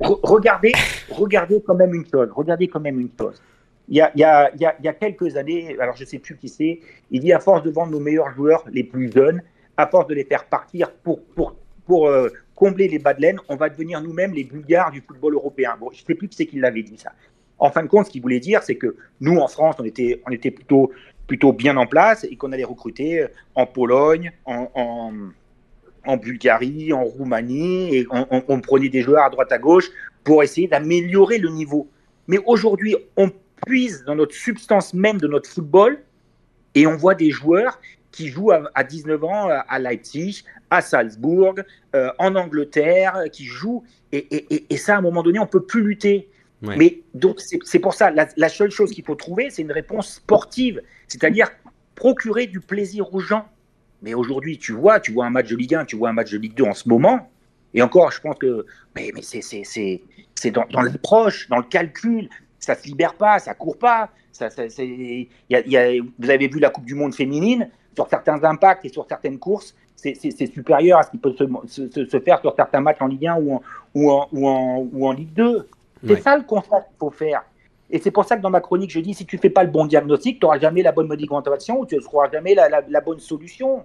[0.00, 0.72] Re- re- regardez,
[1.10, 2.28] regardez quand même une chose.
[2.34, 3.40] Regardez quand même une chose.
[3.88, 6.18] Il y a, il y a- il y a- quelques années, alors je ne sais
[6.18, 6.80] plus qui c'est,
[7.10, 9.42] il dit à force de vendre nos meilleurs joueurs, les plus jeunes,
[9.76, 11.54] à force de les faire partir pour, pour,
[11.86, 15.34] pour euh, combler les bas de laine, on va devenir nous-mêmes les bulgares du football
[15.34, 15.76] européen.
[15.78, 17.12] Bon, je ne sais plus qui c'est qui l'avait dit ça.
[17.58, 20.22] En fin de compte, ce qu'il voulait dire, c'est que nous, en France, on était,
[20.26, 20.90] on était plutôt,
[21.26, 24.70] plutôt bien en place et qu'on allait recruter en Pologne, en,
[26.06, 29.90] en Bulgarie, en Roumanie, et on, on- on prenait des joueurs à droite à gauche
[30.22, 31.88] pour essayer d'améliorer le niveau.
[32.28, 33.30] Mais aujourd'hui, on
[33.66, 35.98] puise dans notre substance même de notre football
[36.74, 37.80] et on voit des joueurs
[38.10, 41.54] qui jouent à, à 19 ans à- Leipzig, à Salzbourg,
[41.94, 43.84] euh, en Angleterre, qui jouent.
[44.12, 46.28] Et, et- et- et ça, à un moment donné, on peut plus lutter.
[46.62, 46.76] Ouais.
[46.76, 49.72] Mais donc, c'est c'est pour ça, la, la seule chose qu'il faut trouver, c'est une
[49.72, 51.50] réponse sportive, c'est-à-dire
[51.94, 53.46] procurer du plaisir aux gens.
[54.04, 56.30] Mais aujourd'hui, tu vois, tu vois un match de Ligue 1, tu vois un match
[56.30, 57.30] de Ligue 2 en ce moment,
[57.72, 60.02] et encore, je pense que mais, mais c'est- c'est c'est-
[60.34, 62.28] c'est dans, dans l'approche, dans le calcul,
[62.58, 64.10] ça se libère pas, ça court pas.
[64.30, 66.94] Ça, ça- c'est- il y a- il y a- vous avez vu la Coupe du
[66.94, 70.14] Monde féminine, sur certains impacts et sur certaines courses, c'est-
[70.52, 73.26] supérieur à ce qui peut se, se- se- se faire sur certains matchs en Ligue
[73.26, 73.62] 1 ou en,
[73.94, 75.66] ou en, ou en, ou en Ligue 2.
[76.04, 76.20] C'est Ouais.
[76.20, 77.42] ça le constat qu'il faut faire.
[77.90, 79.70] Et c'est pour ça que dans ma chronique, je dis si tu fais pas le
[79.70, 82.82] bon diagnostic, tu n'auras jamais la bonne médicamentation ou tu ne trouveras jamais la, la-
[82.86, 83.84] la bonne solution.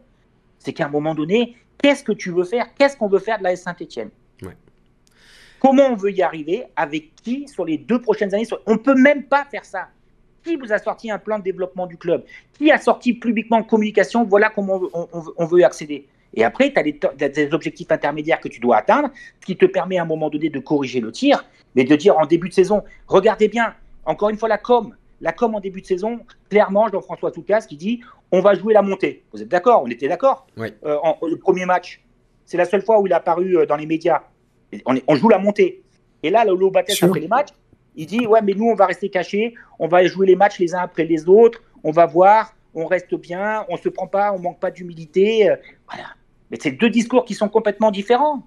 [0.60, 2.68] C'est qu'à un moment donné, qu'est-ce que tu veux faire?
[2.76, 4.10] Qu'est-ce qu'on veut faire de la S Saint-Etienne
[4.42, 4.56] Ouais.
[5.60, 6.66] Comment on veut y arriver?
[6.76, 7.48] Avec qui?
[7.48, 9.88] Sur les deux prochaines années On ne peut même pas faire ça.
[10.44, 12.24] Qui vous a sorti un plan de développement du club?
[12.54, 14.24] Qui a sorti publiquement en communication?
[14.24, 16.08] Voilà comment on veut, on- on veut- on veut y accéder.
[16.34, 19.10] Et après, tu as des objectifs intermédiaires que tu dois atteindre,
[19.42, 21.44] ce qui te permet à un moment donné de corriger le tir,
[21.76, 23.74] mais de dire en début de saison, regardez bien,
[24.06, 27.78] encore une fois la com, la com en début de saison, clairement, Jean-François Toucas qui
[27.78, 28.02] dit
[28.32, 29.24] on va jouer la montée.
[29.34, 29.82] Vous êtes d'accord?
[29.84, 30.46] On était d'accord?
[30.58, 30.68] Oui.
[30.86, 32.02] Euh, en- Le premier match,
[32.46, 34.22] c'est la seule fois où il est apparu euh, dans les médias.
[34.86, 35.84] On, est- on joue la montée.
[36.24, 37.50] Et là, Lolo Bates, après les matchs,
[37.96, 40.76] il dit ouais, mais nous, on va rester cachés, on va jouer les matchs les
[40.76, 44.40] uns après les autres, on va voir, on reste bien, on se prend pas, on
[44.40, 45.50] manque pas d'humilité.
[45.50, 45.56] euh,
[45.92, 46.10] voilà.
[46.52, 48.44] Mais c'est deux discours qui sont complètement différents.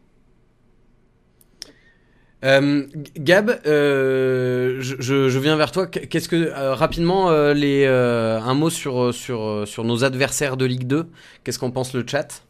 [2.45, 2.87] Euh,
[3.17, 5.87] Gab, euh, je, viens vers toi.
[5.87, 11.07] Qu'est-ce que euh, rapidement un mot sur nos adversaires de Ligue 2
[11.45, 12.43] Qu'est-ce qu'en pense le chat?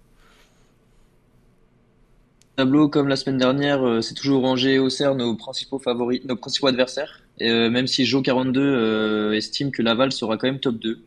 [2.57, 6.67] Tableau, comme la semaine dernière, c'est toujours Angers et Auxerre nos principaux favoris, nos principaux
[6.67, 7.23] adversaires.
[7.41, 10.99] Même si Jo42 euh, estime que Laval sera quand même top 2.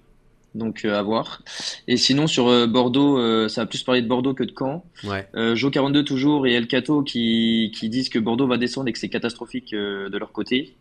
[0.56, 1.44] Donc euh, à voir.
[1.88, 4.84] Et sinon sur euh, Bordeaux, euh, ça va plus parler de Bordeaux que de Caen.
[5.04, 5.28] Ouais.
[5.36, 8.98] Euh, Jo42 toujours et El Cato qui, qui disent que Bordeaux va descendre et que
[9.00, 10.74] c'est catastrophique de leur côté.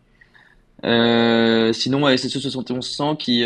[0.83, 3.43] Sinon ASSE 7100 qui,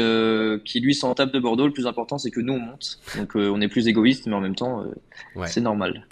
[0.65, 1.65] qui lui s'en tape de Bordeaux.
[1.67, 2.99] Le plus important c'est que nous on monte.
[3.17, 4.84] Donc on est plus égoïste mais en même temps
[5.36, 5.47] Ouais.
[5.47, 6.05] c'est normal.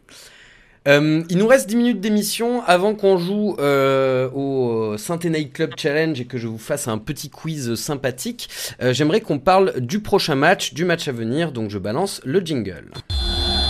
[0.87, 5.73] Euh, il nous reste 10 minutes d'émission avant qu'on joue euh, au Saint Night Club
[5.77, 8.49] Challenge et que je vous fasse un petit quiz sympathique.
[8.81, 12.39] Euh, J'aimerais qu'on parle du prochain match, du match à venir, donc je balance le
[12.39, 12.91] jingle.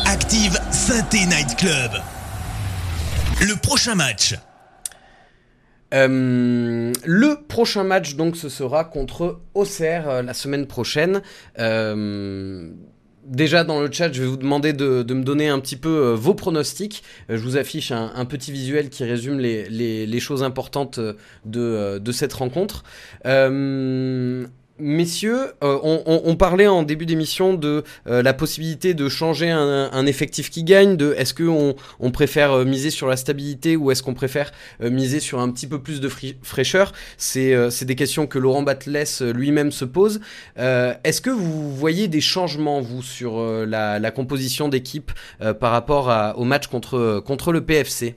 [0.06, 1.92] Active Synthé Night Club.
[3.42, 4.36] Le prochain match.
[5.94, 11.22] Euh, le prochain match, donc, ce sera contre Auxerre la semaine prochaine.
[13.28, 16.34] Déjà dans le chat, je vais vous demander de, me donner un petit peu vos
[16.34, 17.04] pronostics.
[17.30, 21.00] je vous affiche un, petit visuel qui résume les, choses importantes
[21.46, 22.84] de, de cette rencontre.
[24.80, 30.52] Messieurs, euh, on, parlait en début d'émission de euh, la possibilité de changer un, effectif
[30.52, 34.14] qui gagne, de est-ce qu'on on préfère euh, miser sur la stabilité ou est-ce qu'on
[34.14, 36.10] préfère miser sur un petit peu plus de
[36.44, 36.94] fraîcheur?
[37.18, 40.20] C'est des questions que Laurent Batles lui-même se pose.
[40.58, 45.12] est-ce que vous voyez des changements, vous, sur la, composition d'équipe
[45.60, 48.16] par rapport au match contre le PFC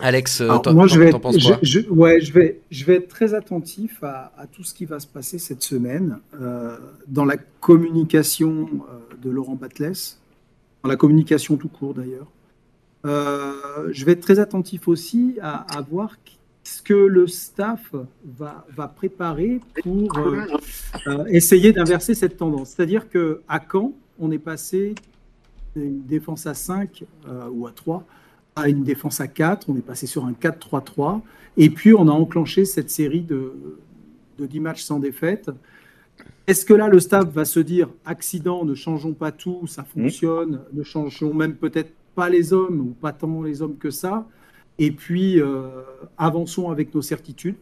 [0.00, 1.30] Alex, euh, moi, je vais, quoi
[1.62, 5.06] je, ouais, je vais, je vais être très attentif à, tout ce qui va se
[5.06, 6.76] passer cette semaine euh,
[7.08, 10.16] dans la communication euh, de Laurent Batles,
[10.82, 12.28] dans la communication tout court d'ailleurs.
[13.04, 16.16] je vais être très attentif aussi à, voir
[16.62, 17.92] ce que le staff
[18.24, 20.12] va, va préparer pour
[21.28, 22.70] essayer d'inverser cette tendance.
[22.70, 24.94] C'est-à-dire qu'à Caen, on est passé
[25.74, 27.04] d'une défense à 5
[27.52, 28.06] ou à 3
[28.58, 31.20] à une défense à 4, on est passé sur un 4-3-3,
[31.56, 33.52] et puis on a enclenché cette série de,
[34.38, 35.50] de 10 matchs sans défaite.
[36.46, 40.60] Est-ce que là, le staff va se dire accident, ne changeons pas tout, ça fonctionne,
[40.72, 44.26] ne changeons même peut-être pas les hommes ou pas tant les hommes que ça,
[44.78, 45.82] et puis euh,
[46.16, 47.56] avançons avec nos certitudes.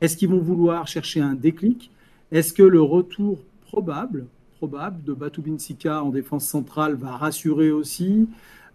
[0.00, 1.90] Est-ce qu'ils vont vouloir chercher un déclic?
[2.30, 4.26] Est-ce que le retour probable,
[4.56, 8.28] probable de Batou Binsika en défense centrale va rassurer aussi?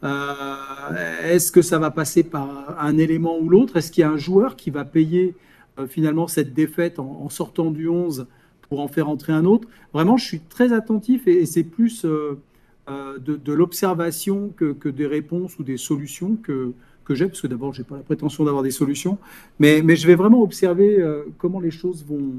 [0.03, 3.77] Est-ce que ça va passer par un élément ou l'autre?
[3.77, 5.35] Est-ce qu'il y a un joueur qui va payer
[5.79, 8.27] euh, finalement cette défaite en, sortant du 11
[8.61, 9.67] pour en faire entrer un autre?
[9.93, 12.39] Vraiment, je suis très attentif et, c'est plus euh,
[12.87, 16.73] de, l'observation que, des réponses ou des solutions que,
[17.09, 19.17] j'ai, parce que d'abord, je n'ai pas la prétention d'avoir des solutions,
[19.59, 21.03] mais, je vais vraiment observer
[21.37, 22.33] comment les choses vont,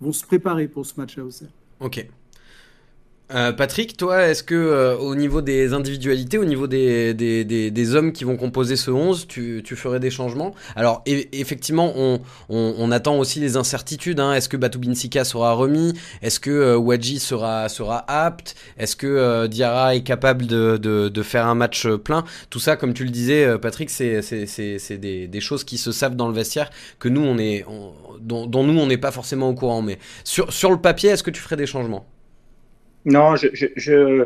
[0.00, 1.50] vont se préparer pour ce match à Auxerre.
[1.80, 2.06] Ok.
[3.34, 7.94] Euh, Patrick, toi, est-ce que euh, au niveau des individualités, au niveau des, des, des,
[7.94, 10.54] hommes qui vont composer ce 11, tu, tu ferais des changements?
[10.76, 12.20] Alors, effectivement, on,
[12.50, 14.20] on, attend aussi les incertitudes.
[14.20, 14.34] Hein.
[14.34, 15.94] Est-ce que Batubinsika sera remis?
[16.20, 18.54] Est-ce que euh, Wadji sera, sera apte?
[18.76, 22.24] Est-ce que Diarra est capable de, de, de, faire un match plein?
[22.50, 24.20] Tout ça, comme tu le disais, Patrick, c'est
[24.98, 27.64] des, des, choses qui se savent dans le vestiaire que nous, on est,
[28.20, 29.80] dont, dont nous, on n'est pas forcément au courant.
[29.80, 32.06] Mais sur, sur le papier, est-ce que tu ferais des changements?
[33.04, 33.48] Non, je.
[33.52, 34.24] je, je...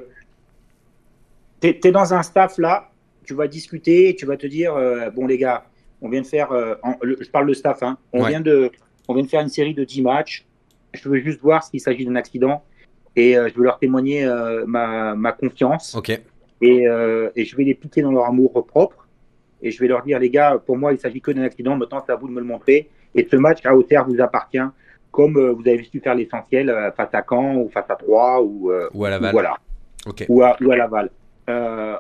[1.61, 2.91] Tu es, dans un staff là,
[3.25, 5.65] tu vas discuter, tu vas te dire euh, bon, les gars,
[6.03, 6.53] on vient de faire.
[6.53, 8.71] Euh, je parle de staff, hein, on, vient de,
[9.09, 10.45] on vient de faire une série de 10 matchs.
[10.93, 12.63] Je veux juste voir s'il s'agit d'un accident
[13.17, 14.27] et euh, je veux leur témoigner
[14.67, 15.95] ma, ma, confiance.
[15.95, 16.11] Ok.
[16.61, 16.85] Et,
[17.35, 19.07] et, je vais les piquer dans leur amour propre.
[19.63, 21.77] Et je vais leur dire, les gars, pour moi, il s'agit que d'un accident.
[21.77, 22.91] Maintenant, c'est à vous de me le montrer.
[23.15, 24.59] Et ce match à hauteur vous appartient
[25.17, 28.43] comme euh, vous avez su faire l'essentiel euh, face à Caen ou face à Troyes
[28.43, 29.33] ou, euh, ou à Laval.
[29.33, 29.57] voilà.
[30.29, 31.11] Ou, à, ou à Laval.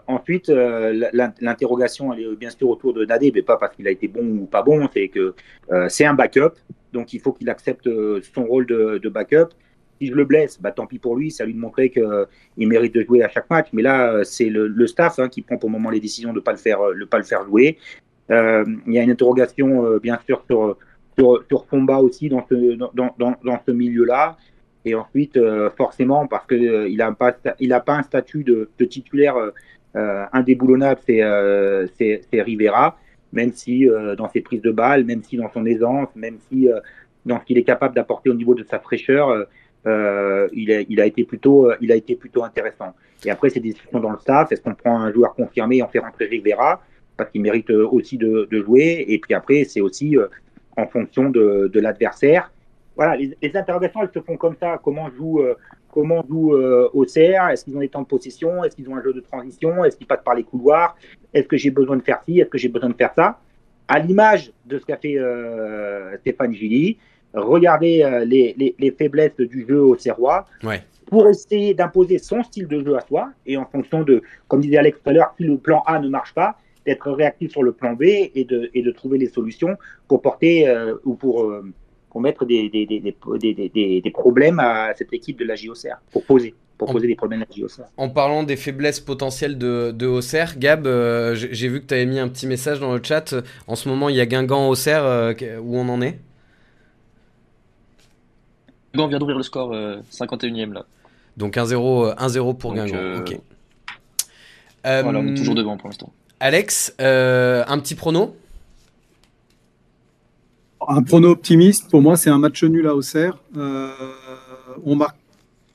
[0.06, 4.06] ensuite, l'interrogation, elle est bien sûr autour de Nadé, mais pas parce qu'il a été
[4.06, 5.34] bon ou pas bon, c'est que
[5.88, 6.54] c'est un backup,
[6.92, 7.88] donc il faut qu'il accepte
[8.34, 9.48] son rôle de, backup.
[10.00, 12.94] Si je le blesse, bah, tant pis pour lui, ça lui de montrer qu'il mérite
[12.94, 13.68] de jouer à chaque match.
[13.72, 16.40] Mais là, c'est le, staff hein, qui prend pour le moment les décisions de ne
[16.40, 16.78] pas, le faire,
[17.10, 17.76] pas le faire jouer.
[18.28, 20.76] il y a une interrogation, bien sûr, sur
[21.18, 24.36] sur, sur Fomba aussi dans ce, dans, dans, dans ce milieu-là.
[24.86, 28.70] Et ensuite, euh, forcément, parce qu'il euh, n'a pas, il a pas un statut de,
[28.78, 29.34] de titulaire
[29.96, 31.86] euh, indéboulonnable, c'est euh,
[32.32, 32.96] Rivera,
[33.32, 33.86] même si
[34.16, 36.68] dans ses prises de balles, même si dans son aisance, même si
[37.26, 39.46] dans ce qu'il est capable d'apporter au niveau de sa fraîcheur,
[39.84, 42.94] il, a, il, a été plutôt, il a été plutôt intéressant.
[43.24, 44.52] Et après, c'est des discussions dans le staff.
[44.52, 46.80] Est-ce qu'on prend un joueur confirmé et on fait rentrer Rivera?
[47.16, 50.16] Parce qu'il mérite aussi de, de, jouer Et puis après, c'est aussi
[50.76, 52.52] en fonction de, de l'adversaire.
[52.96, 54.80] Voilà, les, les, interrogations, elles se font comme ça.
[54.82, 55.54] Comment joue, euh,
[55.92, 58.64] comment joue euh, CR Est-ce qu'ils ont des temps de possession?
[58.64, 59.84] Est-ce qu'ils ont un jeu de transition?
[59.84, 60.96] Est-ce qu'ils passent par les couloirs?
[61.34, 62.40] Est-ce que j'ai besoin de faire ci?
[62.40, 63.38] Est-ce que j'ai besoin de faire ça?
[63.88, 66.98] À l'image de ce qu'a fait euh, Stéphane Gilly,
[67.34, 69.96] regardez euh, les, les, les, faiblesses du jeu au
[70.64, 70.82] ouais.
[71.06, 73.30] pour essayer d'imposer son style de jeu à soi.
[73.44, 76.08] Et en fonction de, comme disait Alex tout à l'heure, si le plan A ne
[76.08, 76.56] marche pas,
[76.86, 79.76] d'être réactif sur le plan B et de, et de trouver les solutions
[80.08, 81.64] pour porter euh, ou pour, euh,
[82.10, 83.00] pour mettre des, des, des,
[83.68, 86.54] des, des problèmes à cette équipe de la JOCR, pour poser.
[86.78, 87.84] Pour poser des problèmes à la JOCR.
[87.96, 92.06] En parlant des faiblesses potentielles de, de OCR, Gab, euh, j'ai vu que tu avais
[92.06, 93.34] mis un petit message dans le chat.
[93.66, 95.34] En ce moment, il y a Guingamp OCR.
[95.62, 96.18] où on en est?
[98.94, 100.86] Guingamp vient d'ouvrir le score 51e là.
[101.36, 103.20] Donc 1-0 pour Guingamp.
[103.20, 103.40] Ok.
[104.84, 106.12] Voilà, on est toujours devant pour l'instant.
[106.38, 108.36] Alex, euh, un petit prono?
[110.86, 113.38] Un prono optimiste, pour moi, c'est un match nul à Auxerre.
[113.56, 113.90] Euh,
[114.84, 115.16] on marque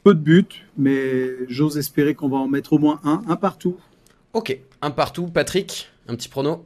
[0.04, 0.46] peu de buts,
[0.78, 3.80] mais j'ose espérer qu'on va en mettre au moins un, un partout.
[4.34, 5.28] Ok, un partout.
[5.28, 6.64] Patrick, un petit prono?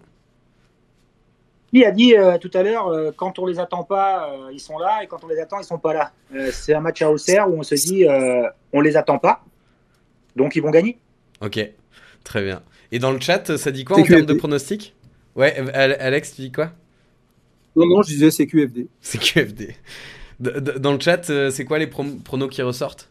[1.71, 4.59] Qui a dit euh, tout à l'heure, euh, quand on les attend pas, euh, ils
[4.59, 6.11] sont là, et quand on les attend, ils sont pas là.
[6.33, 9.43] Euh, c'est un match à Auxerre où on se dit, euh, on les attend pas,
[10.35, 10.99] donc ils vont gagner.
[11.41, 11.59] Ok,
[12.23, 12.61] très bien.
[12.95, 14.15] Et dans le chat, ça dit quoi en CQFD.
[14.15, 14.95] termes de pronostic?
[15.35, 16.71] Ouais, Al- Alex, tu dis quoi?
[17.75, 18.87] Non, non, je disais c'est QFD.
[19.01, 19.75] C'est QFD.
[20.39, 23.09] D- d- Dans le chat, euh, c'est quoi les pronos qui ressortent?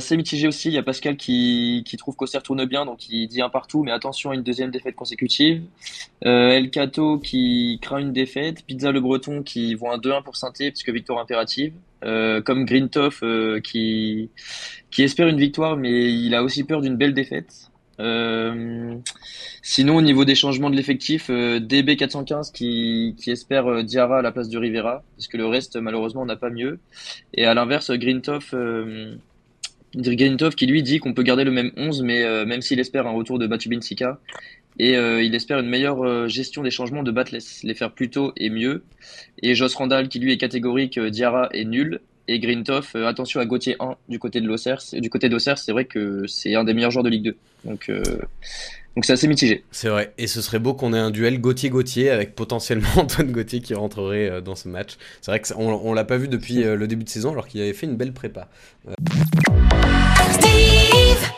[0.00, 3.42] Assez mitigé aussi, il y a Pascal qui, trouve qu'Auxerre tourne bien, donc il dit
[3.42, 5.62] un partout, mais attention à une deuxième défaite consécutive.
[6.24, 10.36] Euh, El Cato qui craint une défaite, Pizza Le Breton qui voit un 2-1 pour
[10.36, 11.74] Sainté, puisque victoire impérative.
[12.02, 14.30] Euh, comme Grintoff euh, qui,
[14.96, 17.70] espère une victoire, mais il a aussi peur d'une belle défaite.
[19.62, 24.48] Sinon, au niveau des changements de l'effectif, euh, DB415 qui, espère Diarra à la place
[24.48, 26.78] de Rivera, parce que le reste, malheureusement, n'a pas mieux.
[27.34, 28.54] Et à l'inverse, Grintoff,
[29.94, 33.06] Grintoff qui lui dit qu'on peut garder le même 11, mais euh, même s'il espère
[33.06, 34.18] un retour de Batubin Sika.
[34.78, 38.08] Et euh, il espère une meilleure euh, gestion des changements de Batless, les faire plus
[38.08, 38.84] tôt et mieux.
[39.42, 42.00] Et Joss Randall qui lui est catégorique, Diarra est nul.
[42.28, 44.80] Et Grintoff, attention à Gauthier 1 du côté de l'Auxerre.
[44.92, 47.36] Du côté d'Auxerre, c'est vrai que c'est un des meilleurs joueurs de Ligue 2.
[47.64, 47.90] Donc
[48.96, 49.64] donc c'est assez mitigé.
[49.70, 50.12] C'est vrai.
[50.18, 54.28] Et ce serait beau qu'on ait un duel Gauthier-Gauthier avec potentiellement Antoine Gauthier qui rentrerait
[54.28, 54.96] euh, dans ce match.
[55.20, 57.60] C'est vrai qu'on on, l'a pas vu depuis euh, le début de saison alors qu'il
[57.60, 58.48] avait fait une belle prépa.
[58.88, 58.94] Euh.
[60.32, 61.30] Steve